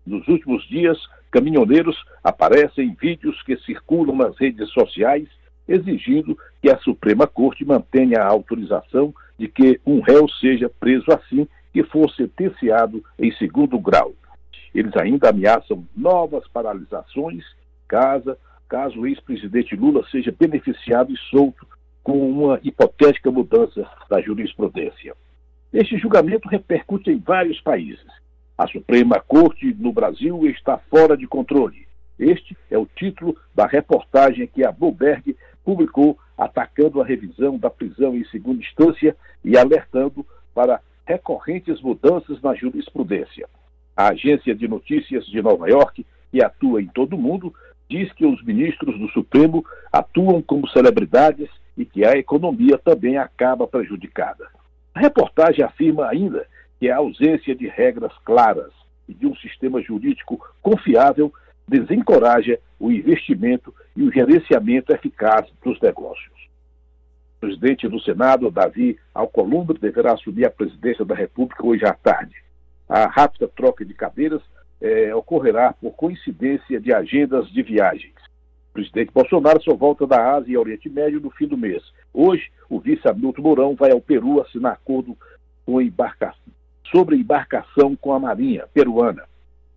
Nos 0.07 0.27
últimos 0.27 0.67
dias, 0.67 0.99
caminhoneiros 1.31 1.97
aparecem 2.25 2.89
em 2.89 2.95
vídeos 2.95 3.43
que 3.43 3.57
circulam 3.59 4.17
nas 4.17 4.37
redes 4.39 4.71
sociais 4.71 5.29
exigindo 5.69 6.37
que 6.63 6.71
a 6.71 6.79
Suprema 6.79 7.27
Corte 7.27 7.65
mantenha 7.65 8.21
a 8.21 8.27
autorização 8.27 9.15
de 9.39 9.47
que 9.47 9.81
um 9.87 10.01
réu 10.01 10.29
seja 10.29 10.69
preso 10.81 11.05
assim 11.13 11.47
que 11.73 11.85
for 11.85 12.11
sentenciado 12.11 13.05
em 13.19 13.31
segundo 13.33 13.79
grau. 13.79 14.13
Eles 14.75 14.97
ainda 14.97 15.31
ameaçam 15.31 15.87
novas 15.97 16.47
paralisações 16.49 17.45
caso, 17.87 18.37
caso 18.69 19.01
o 19.01 19.07
ex-presidente 19.07 19.77
Lula 19.77 20.05
seja 20.11 20.35
beneficiado 20.37 21.13
e 21.13 21.17
solto 21.31 21.67
com 22.03 22.31
uma 22.31 22.59
hipotética 22.63 23.31
mudança 23.31 23.87
da 24.09 24.21
jurisprudência. 24.21 25.15
Este 25.73 25.99
julgamento 25.99 26.49
repercute 26.49 27.11
em 27.11 27.19
vários 27.19 27.61
países. 27.61 28.07
A 28.57 28.67
Suprema 28.67 29.21
Corte 29.21 29.75
no 29.79 29.93
Brasil 29.93 30.47
está 30.47 30.79
fora 30.91 31.17
de 31.17 31.27
controle. 31.27 31.87
Este 32.19 32.57
é 32.71 32.77
o 32.77 32.87
título 32.97 33.37
da 33.55 33.67
reportagem 33.67 34.47
que 34.47 34.65
a 34.65 34.73
Bloomberg 34.73 35.37
publicou 35.69 36.19
atacando 36.39 37.03
a 37.03 37.05
revisão 37.05 37.59
da 37.59 37.69
prisão 37.69 38.17
em 38.17 38.25
segunda 38.25 38.63
instância 38.63 39.15
e 39.45 39.55
alertando 39.55 40.25
para 40.55 40.81
recorrentes 41.05 41.79
mudanças 41.83 42.41
na 42.41 42.55
jurisprudência. 42.55 43.47
A 43.95 44.09
agência 44.09 44.55
de 44.55 44.67
notícias 44.67 45.27
de 45.27 45.43
Nova 45.43 45.69
York, 45.69 46.07
que 46.33 46.43
atua 46.43 46.81
em 46.81 46.87
todo 46.87 47.17
o 47.17 47.19
mundo, 47.19 47.53
diz 47.87 48.11
que 48.15 48.25
os 48.25 48.43
ministros 48.43 48.99
do 48.99 49.11
Supremo 49.11 49.63
atuam 49.93 50.41
como 50.41 50.67
celebridades 50.71 51.51
e 51.77 51.85
que 51.85 52.03
a 52.03 52.13
economia 52.13 52.79
também 52.79 53.19
acaba 53.19 53.69
prejudicada. 53.69 54.49
A 54.95 55.01
reportagem 55.01 55.63
afirma 55.63 56.09
ainda 56.09 56.47
que 56.81 56.89
a 56.89 56.97
ausência 56.97 57.55
de 57.55 57.69
regras 57.69 58.13
claras 58.25 58.73
e 59.07 59.13
de 59.13 59.27
um 59.27 59.37
sistema 59.37 59.83
jurídico 59.83 60.41
confiável 60.63 61.31
desencoraja 61.69 62.59
o 62.81 62.91
investimento 62.91 63.75
e 63.95 64.03
o 64.03 64.13
gerenciamento 64.13 64.93
eficaz 64.93 65.47
dos 65.63 65.81
negócios. 65.81 66.49
O 67.37 67.41
presidente 67.41 67.87
do 67.87 68.01
Senado, 68.01 68.51
Davi 68.51 68.99
Alcolumbre, 69.15 69.79
deverá 69.79 70.15
assumir 70.15 70.45
a 70.45 70.51
presidência 70.51 71.05
da 71.05 71.15
República 71.15 71.65
hoje 71.65 71.85
à 71.85 71.93
tarde. 71.93 72.35
A 72.89 73.07
rápida 73.07 73.47
troca 73.47 73.85
de 73.85 73.95
cadeiras 73.95 74.43
eh, 74.81 75.15
ocorrerá 75.15 75.73
por 75.73 75.93
coincidência 75.93 76.81
de 76.81 76.93
agendas 76.93 77.49
de 77.51 77.63
viagens. 77.63 78.15
O 78.71 78.73
presidente 78.75 79.13
Bolsonaro 79.13 79.63
só 79.63 79.75
volta 79.75 80.07
da 80.07 80.35
Ásia 80.37 80.53
e 80.53 80.57
Oriente 80.57 80.89
Médio 80.89 81.21
no 81.21 81.31
fim 81.31 81.47
do 81.47 81.57
mês. 81.57 81.83
Hoje, 82.13 82.51
o 82.69 82.81
vice 82.81 83.07
Hamilton 83.07 83.43
Mourão 83.43 83.75
vai 83.75 83.91
ao 83.91 84.01
Peru 84.01 84.41
assinar 84.41 84.73
acordo 84.73 85.17
com 85.67 85.81
embarcação, 85.81 86.53
sobre 86.91 87.17
embarcação 87.17 87.95
com 87.97 88.13
a 88.13 88.19
Marinha 88.19 88.67
peruana. 88.73 89.25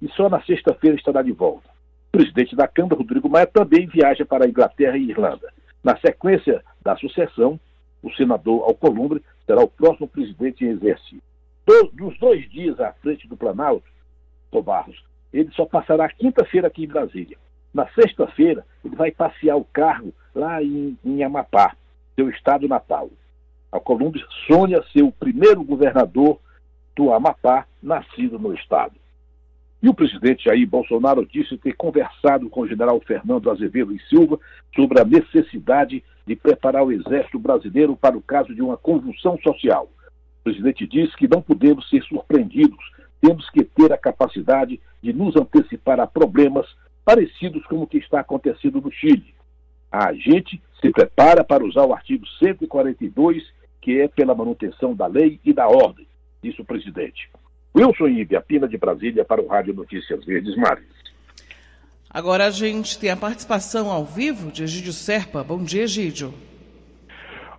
E 0.02 0.08
só 0.10 0.30
na 0.30 0.42
sexta-feira 0.44 0.96
estará 0.96 1.22
de 1.22 1.32
volta. 1.32 1.71
Presidente 2.12 2.56
da 2.56 2.68
Câmara, 2.68 2.96
Rodrigo 2.96 3.30
Maia, 3.30 3.48
também 3.48 3.88
viaja 3.88 4.26
para 4.26 4.46
a 4.46 4.48
Inglaterra 4.48 4.98
e 4.98 5.10
Irlanda. 5.10 5.52
Na 5.84 5.98
sequência 5.98 6.64
da 6.82 6.96
sucessão, 6.98 7.60
o 8.04 8.12
senador 8.12 8.64
Alcolumbre 8.64 9.24
será 9.46 9.62
o 9.62 9.68
próximo 9.68 10.08
presidente 10.08 10.66
em 10.66 10.70
exercício. 10.70 11.22
Do, 11.66 11.92
dos 11.94 12.18
dois 12.20 12.50
dias 12.50 12.80
à 12.80 12.92
frente 12.94 13.28
do 13.28 13.38
Planalto, 13.38 13.86
Tom 14.52 14.62
Barros, 14.62 15.02
ele 15.32 15.50
só 15.54 15.66
passará 15.66 16.10
quinta-feira 16.10 16.68
aqui 16.68 16.84
em 16.84 16.88
Brasília. 16.88 17.38
Na 17.74 17.88
sexta-feira, 17.90 18.66
ele 18.84 18.96
vai 18.96 19.12
passear 19.12 19.56
o 19.56 19.64
cargo 19.64 20.14
lá 20.36 20.62
em, 20.62 20.98
em 21.06 21.24
Amapá, 21.24 21.76
seu 22.16 22.30
estado 22.30 22.68
natal. 22.68 23.10
Alcolumbre 23.72 24.22
sonha 24.48 24.84
ser 24.92 25.04
o 25.04 25.12
primeiro 25.12 25.64
governador 25.64 26.40
do 26.96 27.14
Amapá 27.14 27.66
nascido 27.82 28.38
no 28.38 28.54
estado. 28.54 29.01
E 29.82 29.90
o 29.90 29.94
presidente 29.96 30.44
Jair 30.44 30.68
Bolsonaro 30.68 31.26
disse 31.26 31.58
ter 31.58 31.74
conversado 31.74 32.48
com 32.50 32.62
o 32.62 32.68
general 32.68 33.02
Fernando 33.02 33.50
Azevedo 33.50 33.92
e 33.92 34.00
Silva 34.04 34.40
sobre 34.76 35.02
a 35.02 35.06
necessidade 35.06 36.04
de 36.28 36.36
preparar 36.36 36.84
o 36.84 36.92
exército 36.92 37.40
brasileiro 37.40 37.96
para 37.96 38.16
o 38.16 38.22
caso 38.22 38.54
de 38.54 38.62
uma 38.62 38.78
convulsão 38.78 39.40
social. 39.40 39.90
O 40.40 40.44
presidente 40.44 40.86
disse 40.86 41.16
que 41.18 41.28
não 41.28 41.42
podemos 41.42 41.90
ser 41.90 42.04
surpreendidos, 42.04 42.80
temos 43.20 43.50
que 43.50 43.64
ter 43.64 43.92
a 43.92 43.98
capacidade 43.98 44.80
de 45.02 45.14
nos 45.14 45.36
antecipar 45.36 46.00
a 46.00 46.06
problemas 46.06 46.68
parecidos 47.04 47.66
com 47.66 47.82
o 47.82 47.88
que 47.88 47.98
está 47.98 48.20
acontecendo 48.20 48.80
no 48.80 48.92
Chile. 48.92 49.34
A 49.92 50.14
gente 50.14 50.62
se 50.80 50.92
prepara 50.92 51.44
para 51.44 51.66
usar 51.66 51.86
o 51.86 51.94
artigo 51.94 52.26
142, 52.40 53.44
que 53.82 54.00
é 54.00 54.08
pela 54.08 54.36
manutenção 54.36 54.96
da 54.96 55.08
lei 55.08 55.40
e 55.44 55.52
da 55.52 55.68
ordem, 55.68 56.08
disse 56.42 56.62
o 56.62 56.66
presidente. 56.66 57.30
Wilson 57.76 58.08
Ibiapina 58.08 58.68
de 58.68 58.78
Brasília 58.78 59.24
para 59.24 59.42
o 59.42 59.48
Rádio 59.48 59.74
Notícias 59.74 60.24
Verdes 60.26 60.56
Mares. 60.56 60.86
Agora 62.10 62.46
a 62.46 62.52
gente 62.52 63.00
tem 63.00 63.10
a 63.10 63.16
participação 63.16 63.90
ao 63.90 64.04
vivo 64.04 64.52
de 64.52 64.64
Egídio 64.64 64.92
Serpa. 64.92 65.44
Bom 65.44 65.64
dia, 65.64 65.84
Egídio. 65.84 66.34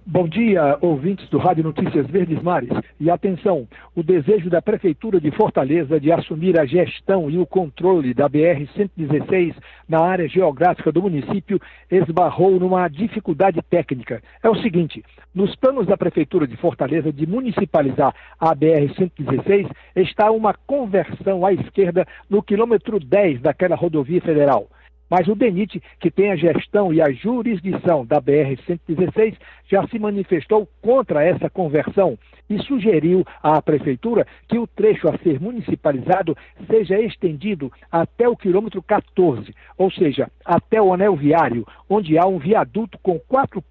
Bom 0.04 0.26
dia, 0.26 0.76
ouvintes 0.80 1.28
do 1.28 1.38
Rádio 1.38 1.62
Notícias 1.62 2.08
Verdes 2.08 2.42
Mares. 2.42 2.70
E 2.98 3.08
atenção, 3.08 3.68
o 3.94 4.02
desejo 4.02 4.50
da 4.50 4.60
Prefeitura 4.60 5.20
de 5.20 5.30
Fortaleza 5.30 6.00
de 6.00 6.10
assumir 6.10 6.58
a 6.58 6.66
gestão 6.66 7.30
e 7.30 7.38
o 7.38 7.46
controle 7.46 8.12
da 8.12 8.28
BR-116 8.28 9.54
na 9.88 10.00
área 10.00 10.28
geográfica 10.28 10.90
do 10.90 11.02
município 11.02 11.60
esbarrou 11.88 12.58
numa 12.58 12.88
dificuldade 12.88 13.62
técnica. 13.70 14.20
É 14.42 14.50
o 14.50 14.56
seguinte: 14.56 15.04
nos 15.32 15.54
planos 15.54 15.86
da 15.86 15.96
Prefeitura 15.96 16.48
de 16.48 16.56
Fortaleza 16.56 17.12
de 17.12 17.24
municipalizar 17.24 18.12
a 18.40 18.56
BR-116 18.56 19.70
está 19.94 20.32
uma 20.32 20.52
conversão 20.66 21.46
à 21.46 21.52
esquerda 21.52 22.04
no 22.28 22.42
quilômetro 22.42 22.98
10 22.98 23.40
daquela 23.40 23.76
rodovia 23.76 24.20
federal. 24.20 24.66
Mas 25.12 25.28
o 25.28 25.34
DENIT, 25.34 25.78
que 26.00 26.10
tem 26.10 26.32
a 26.32 26.36
gestão 26.36 26.90
e 26.90 27.02
a 27.02 27.12
jurisdição 27.12 28.06
da 28.06 28.18
BR-116, 28.18 29.36
já 29.68 29.86
se 29.88 29.98
manifestou 29.98 30.66
contra 30.80 31.22
essa 31.22 31.50
conversão 31.50 32.18
e 32.48 32.58
sugeriu 32.62 33.22
à 33.42 33.60
Prefeitura 33.60 34.26
que 34.48 34.58
o 34.58 34.66
trecho 34.66 35.10
a 35.10 35.18
ser 35.18 35.38
municipalizado 35.38 36.34
seja 36.66 36.98
estendido 36.98 37.70
até 37.90 38.26
o 38.26 38.34
quilômetro 38.34 38.82
14, 38.82 39.54
ou 39.76 39.90
seja, 39.90 40.30
até 40.46 40.80
o 40.80 40.94
anel 40.94 41.14
viário, 41.14 41.66
onde 41.90 42.16
há 42.16 42.24
um 42.26 42.38
viaduto 42.38 42.98
com 43.02 43.18
quatro 43.18 43.62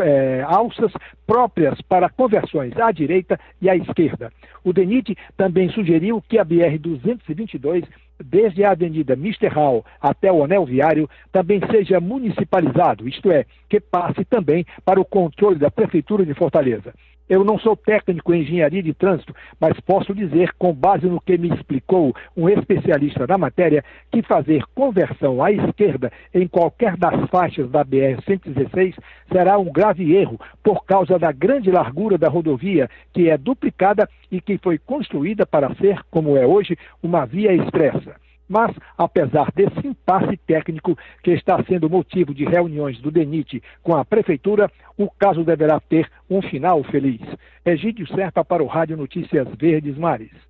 é, 0.00 0.42
alças 0.48 0.90
próprias 1.24 1.80
para 1.82 2.08
conversões 2.08 2.76
à 2.76 2.90
direita 2.90 3.38
e 3.62 3.70
à 3.70 3.76
esquerda. 3.76 4.32
O 4.64 4.72
DENIT 4.72 5.16
também 5.36 5.70
sugeriu 5.70 6.20
que 6.28 6.40
a 6.40 6.44
BR-222, 6.44 7.86
desde 8.22 8.64
a 8.64 8.70
Avenida 8.70 9.16
Mister 9.16 9.52
Hall 9.52 9.84
até 10.00 10.32
o 10.32 10.44
anel 10.44 10.64
viário, 10.64 11.08
também 11.32 11.60
seja 11.70 12.00
municipalizado, 12.00 13.08
isto 13.08 13.30
é, 13.30 13.44
que 13.68 13.80
passe 13.80 14.24
também 14.24 14.66
para 14.84 15.00
o 15.00 15.04
controle 15.04 15.58
da 15.58 15.70
Prefeitura 15.70 16.24
de 16.24 16.34
Fortaleza. 16.34 16.92
Eu 17.28 17.44
não 17.44 17.58
sou 17.58 17.76
técnico 17.76 18.32
em 18.32 18.40
engenharia 18.40 18.82
de 18.82 18.94
trânsito, 18.94 19.34
mas 19.60 19.78
posso 19.80 20.14
dizer, 20.14 20.50
com 20.58 20.72
base 20.72 21.06
no 21.06 21.20
que 21.20 21.36
me 21.36 21.50
explicou 21.54 22.14
um 22.34 22.48
especialista 22.48 23.26
na 23.26 23.36
matéria, 23.36 23.84
que 24.10 24.22
fazer 24.22 24.64
conversão 24.74 25.42
à 25.42 25.52
esquerda 25.52 26.10
em 26.32 26.48
qualquer 26.48 26.96
das 26.96 27.28
faixas 27.28 27.70
da 27.70 27.84
BR-116 27.84 28.94
será 29.30 29.58
um 29.58 29.70
grave 29.70 30.16
erro 30.16 30.40
por 30.62 30.86
causa 30.86 31.18
da 31.18 31.30
grande 31.30 31.70
largura 31.70 32.16
da 32.16 32.28
rodovia, 32.28 32.88
que 33.12 33.28
é 33.28 33.36
duplicada 33.36 34.08
e 34.30 34.40
que 34.40 34.58
foi 34.58 34.78
construída 34.78 35.46
para 35.46 35.74
ser, 35.76 36.00
como 36.10 36.36
é 36.36 36.46
hoje, 36.46 36.76
uma 37.02 37.24
via 37.24 37.52
expressa. 37.52 38.16
Mas, 38.48 38.74
apesar 38.96 39.52
desse 39.54 39.86
impasse 39.86 40.36
técnico 40.46 40.96
que 41.22 41.32
está 41.32 41.62
sendo 41.64 41.90
motivo 41.90 42.32
de 42.32 42.44
reuniões 42.44 42.98
do 42.98 43.10
DENIT 43.10 43.62
com 43.82 43.94
a 43.94 44.04
Prefeitura, 44.04 44.70
o 44.96 45.10
caso 45.10 45.44
deverá 45.44 45.78
ter 45.78 46.10
um 46.30 46.40
final 46.40 46.82
feliz. 46.84 47.20
Egídio 47.64 48.06
Serpa 48.08 48.42
para 48.42 48.62
o 48.62 48.66
Rádio 48.66 48.96
Notícias 48.96 49.46
Verdes 49.58 49.98
Mares. 49.98 50.47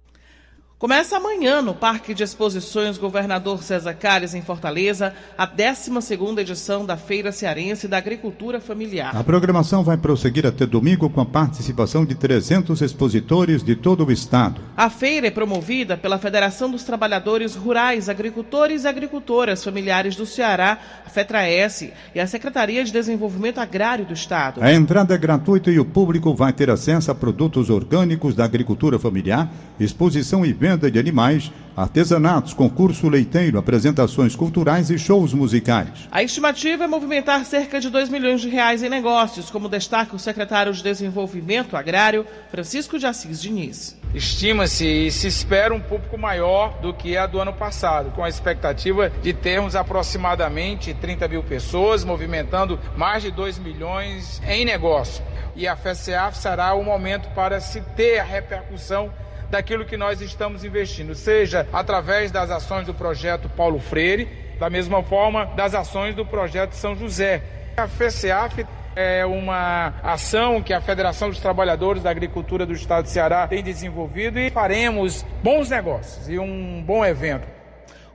Começa 0.78 1.16
amanhã 1.16 1.60
no 1.60 1.74
Parque 1.74 2.14
de 2.14 2.22
Exposições 2.22 2.96
Governador 2.96 3.64
César 3.64 3.94
Calles, 3.94 4.32
em 4.32 4.42
Fortaleza, 4.42 5.12
a 5.36 5.44
12ª 5.44 6.38
edição 6.38 6.86
da 6.86 6.96
Feira 6.96 7.32
Cearense 7.32 7.88
da 7.88 7.98
Agricultura 7.98 8.60
Familiar. 8.60 9.16
A 9.16 9.24
programação 9.24 9.82
vai 9.82 9.96
prosseguir 9.96 10.46
até 10.46 10.64
domingo 10.64 11.10
com 11.10 11.20
a 11.20 11.26
participação 11.26 12.06
de 12.06 12.14
300 12.14 12.80
expositores 12.80 13.64
de 13.64 13.74
todo 13.74 14.06
o 14.06 14.12
estado. 14.12 14.60
A 14.76 14.88
feira 14.88 15.26
é 15.26 15.32
promovida 15.32 15.96
pela 15.96 16.16
Federação 16.16 16.70
dos 16.70 16.84
Trabalhadores 16.84 17.56
Rurais, 17.56 18.08
Agricultores 18.08 18.84
e 18.84 18.86
Agricultoras 18.86 19.64
Familiares 19.64 20.14
do 20.14 20.26
Ceará, 20.26 20.78
a 21.04 21.10
FETRAES, 21.10 21.90
e 22.14 22.20
a 22.20 22.26
Secretaria 22.28 22.84
de 22.84 22.92
Desenvolvimento 22.92 23.58
Agrário 23.58 24.06
do 24.06 24.14
Estado. 24.14 24.62
A 24.62 24.72
entrada 24.72 25.12
é 25.12 25.18
gratuita 25.18 25.72
e 25.72 25.80
o 25.80 25.84
público 25.84 26.32
vai 26.36 26.52
ter 26.52 26.70
acesso 26.70 27.10
a 27.10 27.16
produtos 27.16 27.68
orgânicos 27.68 28.36
da 28.36 28.44
agricultura 28.44 28.96
familiar, 28.96 29.50
exposição 29.80 30.46
e 30.46 30.52
venda 30.52 30.67
de 30.76 30.98
animais, 30.98 31.50
artesanatos, 31.76 32.52
concurso 32.52 33.08
leiteiro, 33.08 33.56
apresentações 33.56 34.34
culturais 34.34 34.90
e 34.90 34.98
shows 34.98 35.32
musicais. 35.32 36.08
A 36.10 36.22
estimativa 36.22 36.84
é 36.84 36.86
movimentar 36.88 37.44
cerca 37.44 37.80
de 37.80 37.88
2 37.88 38.08
milhões 38.08 38.40
de 38.40 38.48
reais 38.48 38.82
em 38.82 38.88
negócios, 38.88 39.48
como 39.48 39.68
destaca 39.68 40.16
o 40.16 40.18
secretário 40.18 40.72
de 40.72 40.82
Desenvolvimento 40.82 41.76
Agrário, 41.76 42.26
Francisco 42.50 42.98
de 42.98 43.06
Assis 43.06 43.40
Diniz. 43.40 43.96
Estima-se 44.12 44.86
e 44.86 45.10
se 45.12 45.28
espera 45.28 45.72
um 45.72 45.80
público 45.80 46.18
maior 46.18 46.80
do 46.80 46.92
que 46.92 47.16
a 47.16 47.26
do 47.26 47.38
ano 47.38 47.52
passado, 47.52 48.10
com 48.10 48.24
a 48.24 48.28
expectativa 48.28 49.10
de 49.22 49.32
termos 49.32 49.76
aproximadamente 49.76 50.92
30 50.94 51.28
mil 51.28 51.44
pessoas, 51.44 52.02
movimentando 52.02 52.78
mais 52.96 53.22
de 53.22 53.30
2 53.30 53.58
milhões 53.58 54.42
em 54.48 54.64
negócio. 54.64 55.22
E 55.54 55.68
a 55.68 55.76
FCA 55.76 56.32
será 56.32 56.74
o 56.74 56.82
momento 56.82 57.28
para 57.34 57.60
se 57.60 57.80
ter 57.94 58.18
a 58.18 58.24
repercussão 58.24 59.12
daquilo 59.50 59.84
que 59.84 59.96
nós 59.96 60.20
estamos 60.20 60.64
investindo, 60.64 61.14
seja 61.14 61.66
através 61.72 62.30
das 62.30 62.50
ações 62.50 62.86
do 62.86 62.94
projeto 62.94 63.48
Paulo 63.48 63.78
Freire, 63.78 64.28
da 64.58 64.68
mesma 64.68 65.02
forma 65.02 65.46
das 65.56 65.74
ações 65.74 66.14
do 66.14 66.24
projeto 66.24 66.72
São 66.72 66.94
José. 66.94 67.42
A 67.76 67.86
FCAF 67.86 68.66
é 68.96 69.24
uma 69.24 69.94
ação 70.02 70.60
que 70.60 70.72
a 70.72 70.80
Federação 70.80 71.28
dos 71.28 71.38
Trabalhadores 71.38 72.02
da 72.02 72.10
Agricultura 72.10 72.66
do 72.66 72.72
Estado 72.72 73.04
de 73.04 73.10
Ceará 73.10 73.46
tem 73.46 73.62
desenvolvido 73.62 74.38
e 74.38 74.50
faremos 74.50 75.24
bons 75.42 75.70
negócios 75.70 76.28
e 76.28 76.38
um 76.38 76.82
bom 76.82 77.04
evento. 77.04 77.57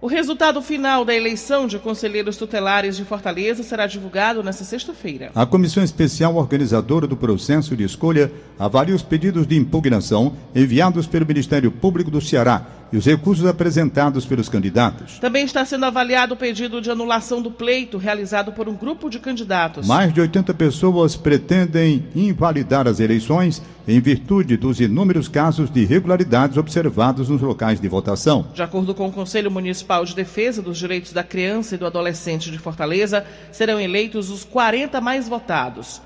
O 0.04 0.08
resultado 0.08 0.62
final 0.62 1.06
da 1.06 1.16
eleição 1.16 1.66
de 1.66 1.80
conselheiros 1.80 2.36
tutelares 2.36 2.98
de 2.98 3.06
Fortaleza 3.06 3.64
será 3.64 3.88
divulgado 3.88 4.44
nesta 4.44 4.66
sexta-feira. 4.66 5.32
A 5.34 5.46
comissão 5.46 5.82
especial 5.82 6.36
organizadora 6.36 7.08
do 7.08 7.16
processo 7.16 7.74
de 7.74 7.86
escolha 7.86 8.30
avalia 8.60 8.94
os 8.94 9.02
pedidos 9.02 9.48
de 9.48 9.56
impugnação 9.56 10.36
enviados 10.54 11.08
pelo 11.08 11.26
Ministério 11.26 11.72
Público 11.72 12.12
do 12.12 12.20
Ceará 12.20 12.66
e 12.94 12.98
os 12.98 13.06
recursos 13.08 13.44
apresentados 13.44 14.24
pelos 14.24 14.48
candidatos. 14.48 15.18
Também 15.18 15.44
está 15.46 15.66
sendo 15.66 15.84
avaliado 15.84 16.36
o 16.36 16.38
pedido 16.38 16.80
de 16.80 16.92
anulação 16.92 17.42
do 17.42 17.50
pleito 17.50 17.98
realizado 17.98 18.52
por 18.52 18.70
um 18.70 18.76
grupo 18.76 19.10
de 19.10 19.18
candidatos. 19.18 19.88
Mais 19.88 20.14
de 20.14 20.22
80 20.22 20.54
pessoas 20.54 21.16
pretendem 21.16 22.06
invalidar 22.16 22.88
as 22.88 23.00
eleições 23.00 23.64
em 23.88 24.00
virtude 24.00 24.56
dos 24.56 24.80
inúmeros 24.80 25.28
casos 25.28 25.72
de 25.72 25.82
irregularidades 25.82 26.56
observados 26.56 27.30
nos 27.30 27.42
locais 27.42 27.82
de 27.82 27.88
votação. 27.88 28.46
De 28.54 28.62
acordo 28.62 28.94
com 28.94 29.08
o 29.08 29.12
Conselho 29.12 29.50
Municipal 29.50 30.06
de 30.06 30.16
Defesa 30.16 30.62
dos 30.62 30.78
Direitos 30.78 31.12
da 31.12 31.24
Criança 31.24 31.74
e 31.74 31.80
do 31.80 31.88
Adolescente 31.88 32.52
de 32.52 32.60
Fortaleza, 32.60 33.26
serão 33.52 33.80
eleitos 33.80 34.30
os 34.30 34.44
40 34.44 35.02
mais 35.02 35.28
votados. 35.28 36.00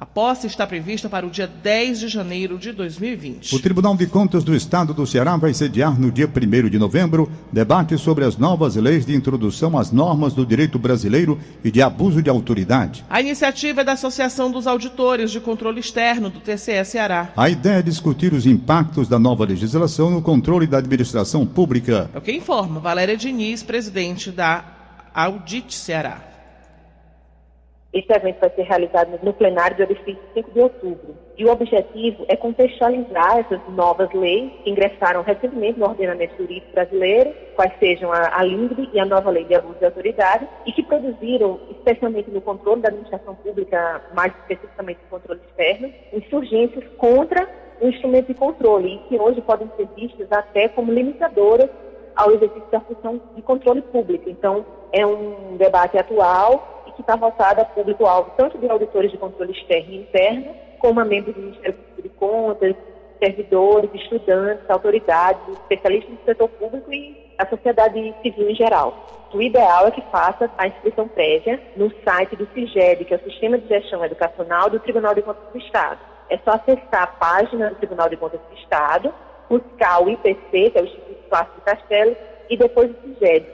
A 0.00 0.06
posse 0.06 0.46
está 0.46 0.66
prevista 0.66 1.10
para 1.10 1.26
o 1.26 1.30
dia 1.30 1.46
10 1.46 2.00
de 2.00 2.08
janeiro 2.08 2.56
de 2.56 2.72
2020. 2.72 3.54
O 3.54 3.58
Tribunal 3.60 3.94
de 3.94 4.06
Contas 4.06 4.42
do 4.42 4.56
Estado 4.56 4.94
do 4.94 5.06
Ceará 5.06 5.36
vai 5.36 5.52
sediar 5.52 6.00
no 6.00 6.10
dia 6.10 6.26
1 6.26 6.70
de 6.70 6.78
novembro 6.78 7.30
debate 7.52 7.98
sobre 7.98 8.24
as 8.24 8.38
novas 8.38 8.76
leis 8.76 9.04
de 9.04 9.14
introdução 9.14 9.76
às 9.76 9.92
normas 9.92 10.32
do 10.32 10.46
direito 10.46 10.78
brasileiro 10.78 11.38
e 11.62 11.70
de 11.70 11.82
abuso 11.82 12.22
de 12.22 12.30
autoridade. 12.30 13.04
A 13.10 13.20
iniciativa 13.20 13.82
é 13.82 13.84
da 13.84 13.92
Associação 13.92 14.50
dos 14.50 14.66
Auditores 14.66 15.30
de 15.30 15.38
Controle 15.38 15.80
Externo 15.80 16.30
do 16.30 16.40
TCE 16.40 16.82
Ceará. 16.86 17.30
A 17.36 17.50
ideia 17.50 17.80
é 17.80 17.82
discutir 17.82 18.32
os 18.32 18.46
impactos 18.46 19.06
da 19.06 19.18
nova 19.18 19.44
legislação 19.44 20.10
no 20.10 20.22
controle 20.22 20.66
da 20.66 20.78
administração 20.78 21.44
pública. 21.44 22.08
É 22.14 22.16
o 22.16 22.22
que 22.22 22.32
informa 22.32 22.80
Valéria 22.80 23.18
Diniz, 23.18 23.62
presidente 23.62 24.30
da 24.30 24.64
Audit 25.12 25.74
Ceará. 25.74 26.29
Esse 27.92 28.12
evento 28.12 28.38
vai 28.38 28.50
ser 28.50 28.62
realizado 28.62 29.18
no 29.20 29.32
plenário 29.32 29.76
do 29.76 29.82
edifício 29.82 30.22
5 30.32 30.52
de 30.52 30.60
outubro. 30.60 31.16
E 31.36 31.44
o 31.44 31.50
objetivo 31.50 32.24
é 32.28 32.36
contextualizar 32.36 33.38
essas 33.38 33.60
novas 33.70 34.12
leis 34.12 34.52
que 34.62 34.70
ingressaram 34.70 35.22
recentemente 35.22 35.76
no 35.76 35.86
ordenamento 35.86 36.36
jurídico 36.36 36.72
brasileiro, 36.72 37.34
quais 37.56 37.72
sejam 37.80 38.12
a, 38.12 38.38
a 38.38 38.44
LINDB 38.44 38.90
e 38.92 39.00
a 39.00 39.04
nova 39.04 39.30
lei 39.30 39.44
de 39.44 39.56
abuso 39.56 39.78
de 39.80 39.86
autoridade, 39.86 40.46
e 40.66 40.72
que 40.72 40.84
produziram, 40.84 41.58
especialmente 41.70 42.30
no 42.30 42.40
controle 42.40 42.80
da 42.80 42.90
administração 42.90 43.34
pública, 43.34 44.00
mais 44.14 44.32
especificamente 44.36 45.00
no 45.02 45.18
controle 45.18 45.40
externo, 45.48 45.92
insurgências 46.12 46.84
contra 46.96 47.48
o 47.80 47.88
instrumento 47.88 48.28
de 48.28 48.34
controle, 48.34 48.94
e 48.94 48.98
que 49.08 49.18
hoje 49.18 49.40
podem 49.40 49.68
ser 49.76 49.88
vistas 49.96 50.30
até 50.30 50.68
como 50.68 50.92
limitadoras 50.92 51.68
ao 52.14 52.30
exercício 52.30 52.70
da 52.70 52.80
função 52.80 53.20
de 53.34 53.42
controle 53.42 53.82
público. 53.82 54.30
Então, 54.30 54.64
é 54.92 55.04
um 55.06 55.56
debate 55.56 55.96
atual 55.96 56.79
que 57.00 57.10
está 57.10 57.16
voltada 57.16 57.62
a 57.62 57.64
público-alvo, 57.64 58.30
tanto 58.36 58.58
de 58.58 58.68
auditores 58.70 59.10
de 59.10 59.16
controle 59.16 59.52
externo 59.52 59.92
e 59.92 60.00
interno, 60.02 60.54
como 60.78 61.00
a 61.00 61.04
membros 61.04 61.34
do 61.34 61.40
Ministério 61.40 61.74
Público 61.74 62.02
de 62.02 62.08
Contas, 62.10 62.76
servidores, 63.22 63.90
estudantes, 63.94 64.68
autoridades, 64.68 65.42
especialistas 65.48 66.10
do 66.10 66.24
setor 66.24 66.48
público 66.48 66.92
e 66.92 67.34
a 67.38 67.46
sociedade 67.46 68.14
civil 68.22 68.50
em 68.50 68.54
geral. 68.54 69.28
O 69.32 69.40
ideal 69.40 69.86
é 69.86 69.90
que 69.90 70.02
faça 70.10 70.50
a 70.58 70.66
inscrição 70.66 71.06
prévia 71.08 71.60
no 71.76 71.90
site 72.04 72.36
do 72.36 72.48
CIGED, 72.52 73.04
que 73.04 73.14
é 73.14 73.16
o 73.16 73.30
Sistema 73.30 73.58
de 73.58 73.68
Gestão 73.68 74.04
Educacional 74.04 74.68
do 74.68 74.80
Tribunal 74.80 75.14
de 75.14 75.22
Contas 75.22 75.44
do 75.52 75.58
Estado. 75.58 76.00
É 76.28 76.38
só 76.38 76.52
acessar 76.52 77.02
a 77.02 77.06
página 77.06 77.70
do 77.70 77.76
Tribunal 77.76 78.08
de 78.08 78.16
Contas 78.16 78.40
do 78.40 78.56
Estado, 78.56 79.12
buscar 79.48 80.02
o 80.02 80.10
IPC, 80.10 80.70
que 80.70 80.78
é 80.78 80.82
o 80.82 80.84
Instituto 80.84 81.28
Clássico 81.28 81.60
Castelo, 81.62 82.16
e 82.48 82.56
depois 82.56 82.90
o 82.90 82.94
CIGED. 83.02 83.46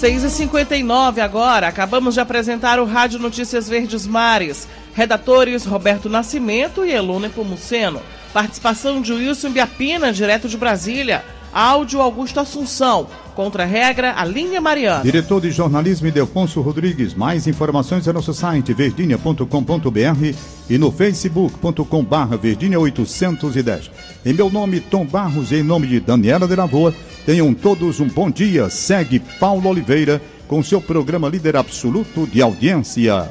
6h59 0.00 1.18
agora. 1.18 1.68
Acabamos 1.68 2.14
de 2.14 2.20
apresentar 2.20 2.80
o 2.80 2.86
Rádio 2.86 3.18
Notícias 3.18 3.68
Verdes 3.68 4.06
Mares. 4.06 4.66
Redatores 4.94 5.66
Roberto 5.66 6.08
Nascimento 6.08 6.86
e 6.86 6.90
Elone 6.90 7.28
Pomuceno. 7.28 8.00
Participação 8.32 9.02
de 9.02 9.12
Wilson 9.12 9.50
Biapina, 9.50 10.10
direto 10.10 10.48
de 10.48 10.56
Brasília. 10.56 11.22
Áudio 11.52 12.00
Augusto 12.00 12.40
Assunção. 12.40 13.06
Contra 13.34 13.62
a 13.62 13.66
regra, 13.66 14.14
a 14.16 14.24
linha 14.24 14.60
Mariana. 14.60 15.02
Diretor 15.02 15.40
de 15.40 15.50
jornalismo 15.50 16.06
Idelfonso 16.08 16.60
Rodrigues. 16.60 17.14
Mais 17.14 17.46
informações 17.46 18.06
é 18.06 18.12
nosso 18.12 18.34
site 18.34 18.72
verdinha.com.br 18.72 20.36
e 20.68 20.78
no 20.78 20.92
facebook.com 20.92 22.04
barra 22.04 22.36
verdinha 22.36 22.78
810. 22.78 23.90
Em 24.26 24.32
meu 24.32 24.50
nome, 24.50 24.80
Tom 24.80 25.04
Barros, 25.06 25.52
e 25.52 25.56
em 25.56 25.62
nome 25.62 25.86
de 25.86 26.00
Daniela 26.00 26.46
de 26.46 26.54
Lavoa, 26.54 26.94
tenham 27.24 27.54
todos 27.54 28.00
um 28.00 28.08
bom 28.08 28.30
dia. 28.30 28.68
Segue 28.68 29.18
Paulo 29.18 29.68
Oliveira 29.68 30.20
com 30.46 30.62
seu 30.62 30.80
programa 30.80 31.28
líder 31.28 31.56
absoluto 31.56 32.26
de 32.26 32.42
audiência. 32.42 33.30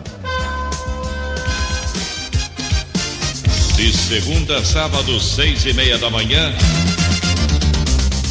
De 3.75 3.93
segunda 3.93 4.57
a 4.57 4.65
sábado, 4.65 5.19
seis 5.19 5.65
e 5.65 5.73
meia 5.73 5.97
da 5.97 6.09
manhã. 6.09 6.53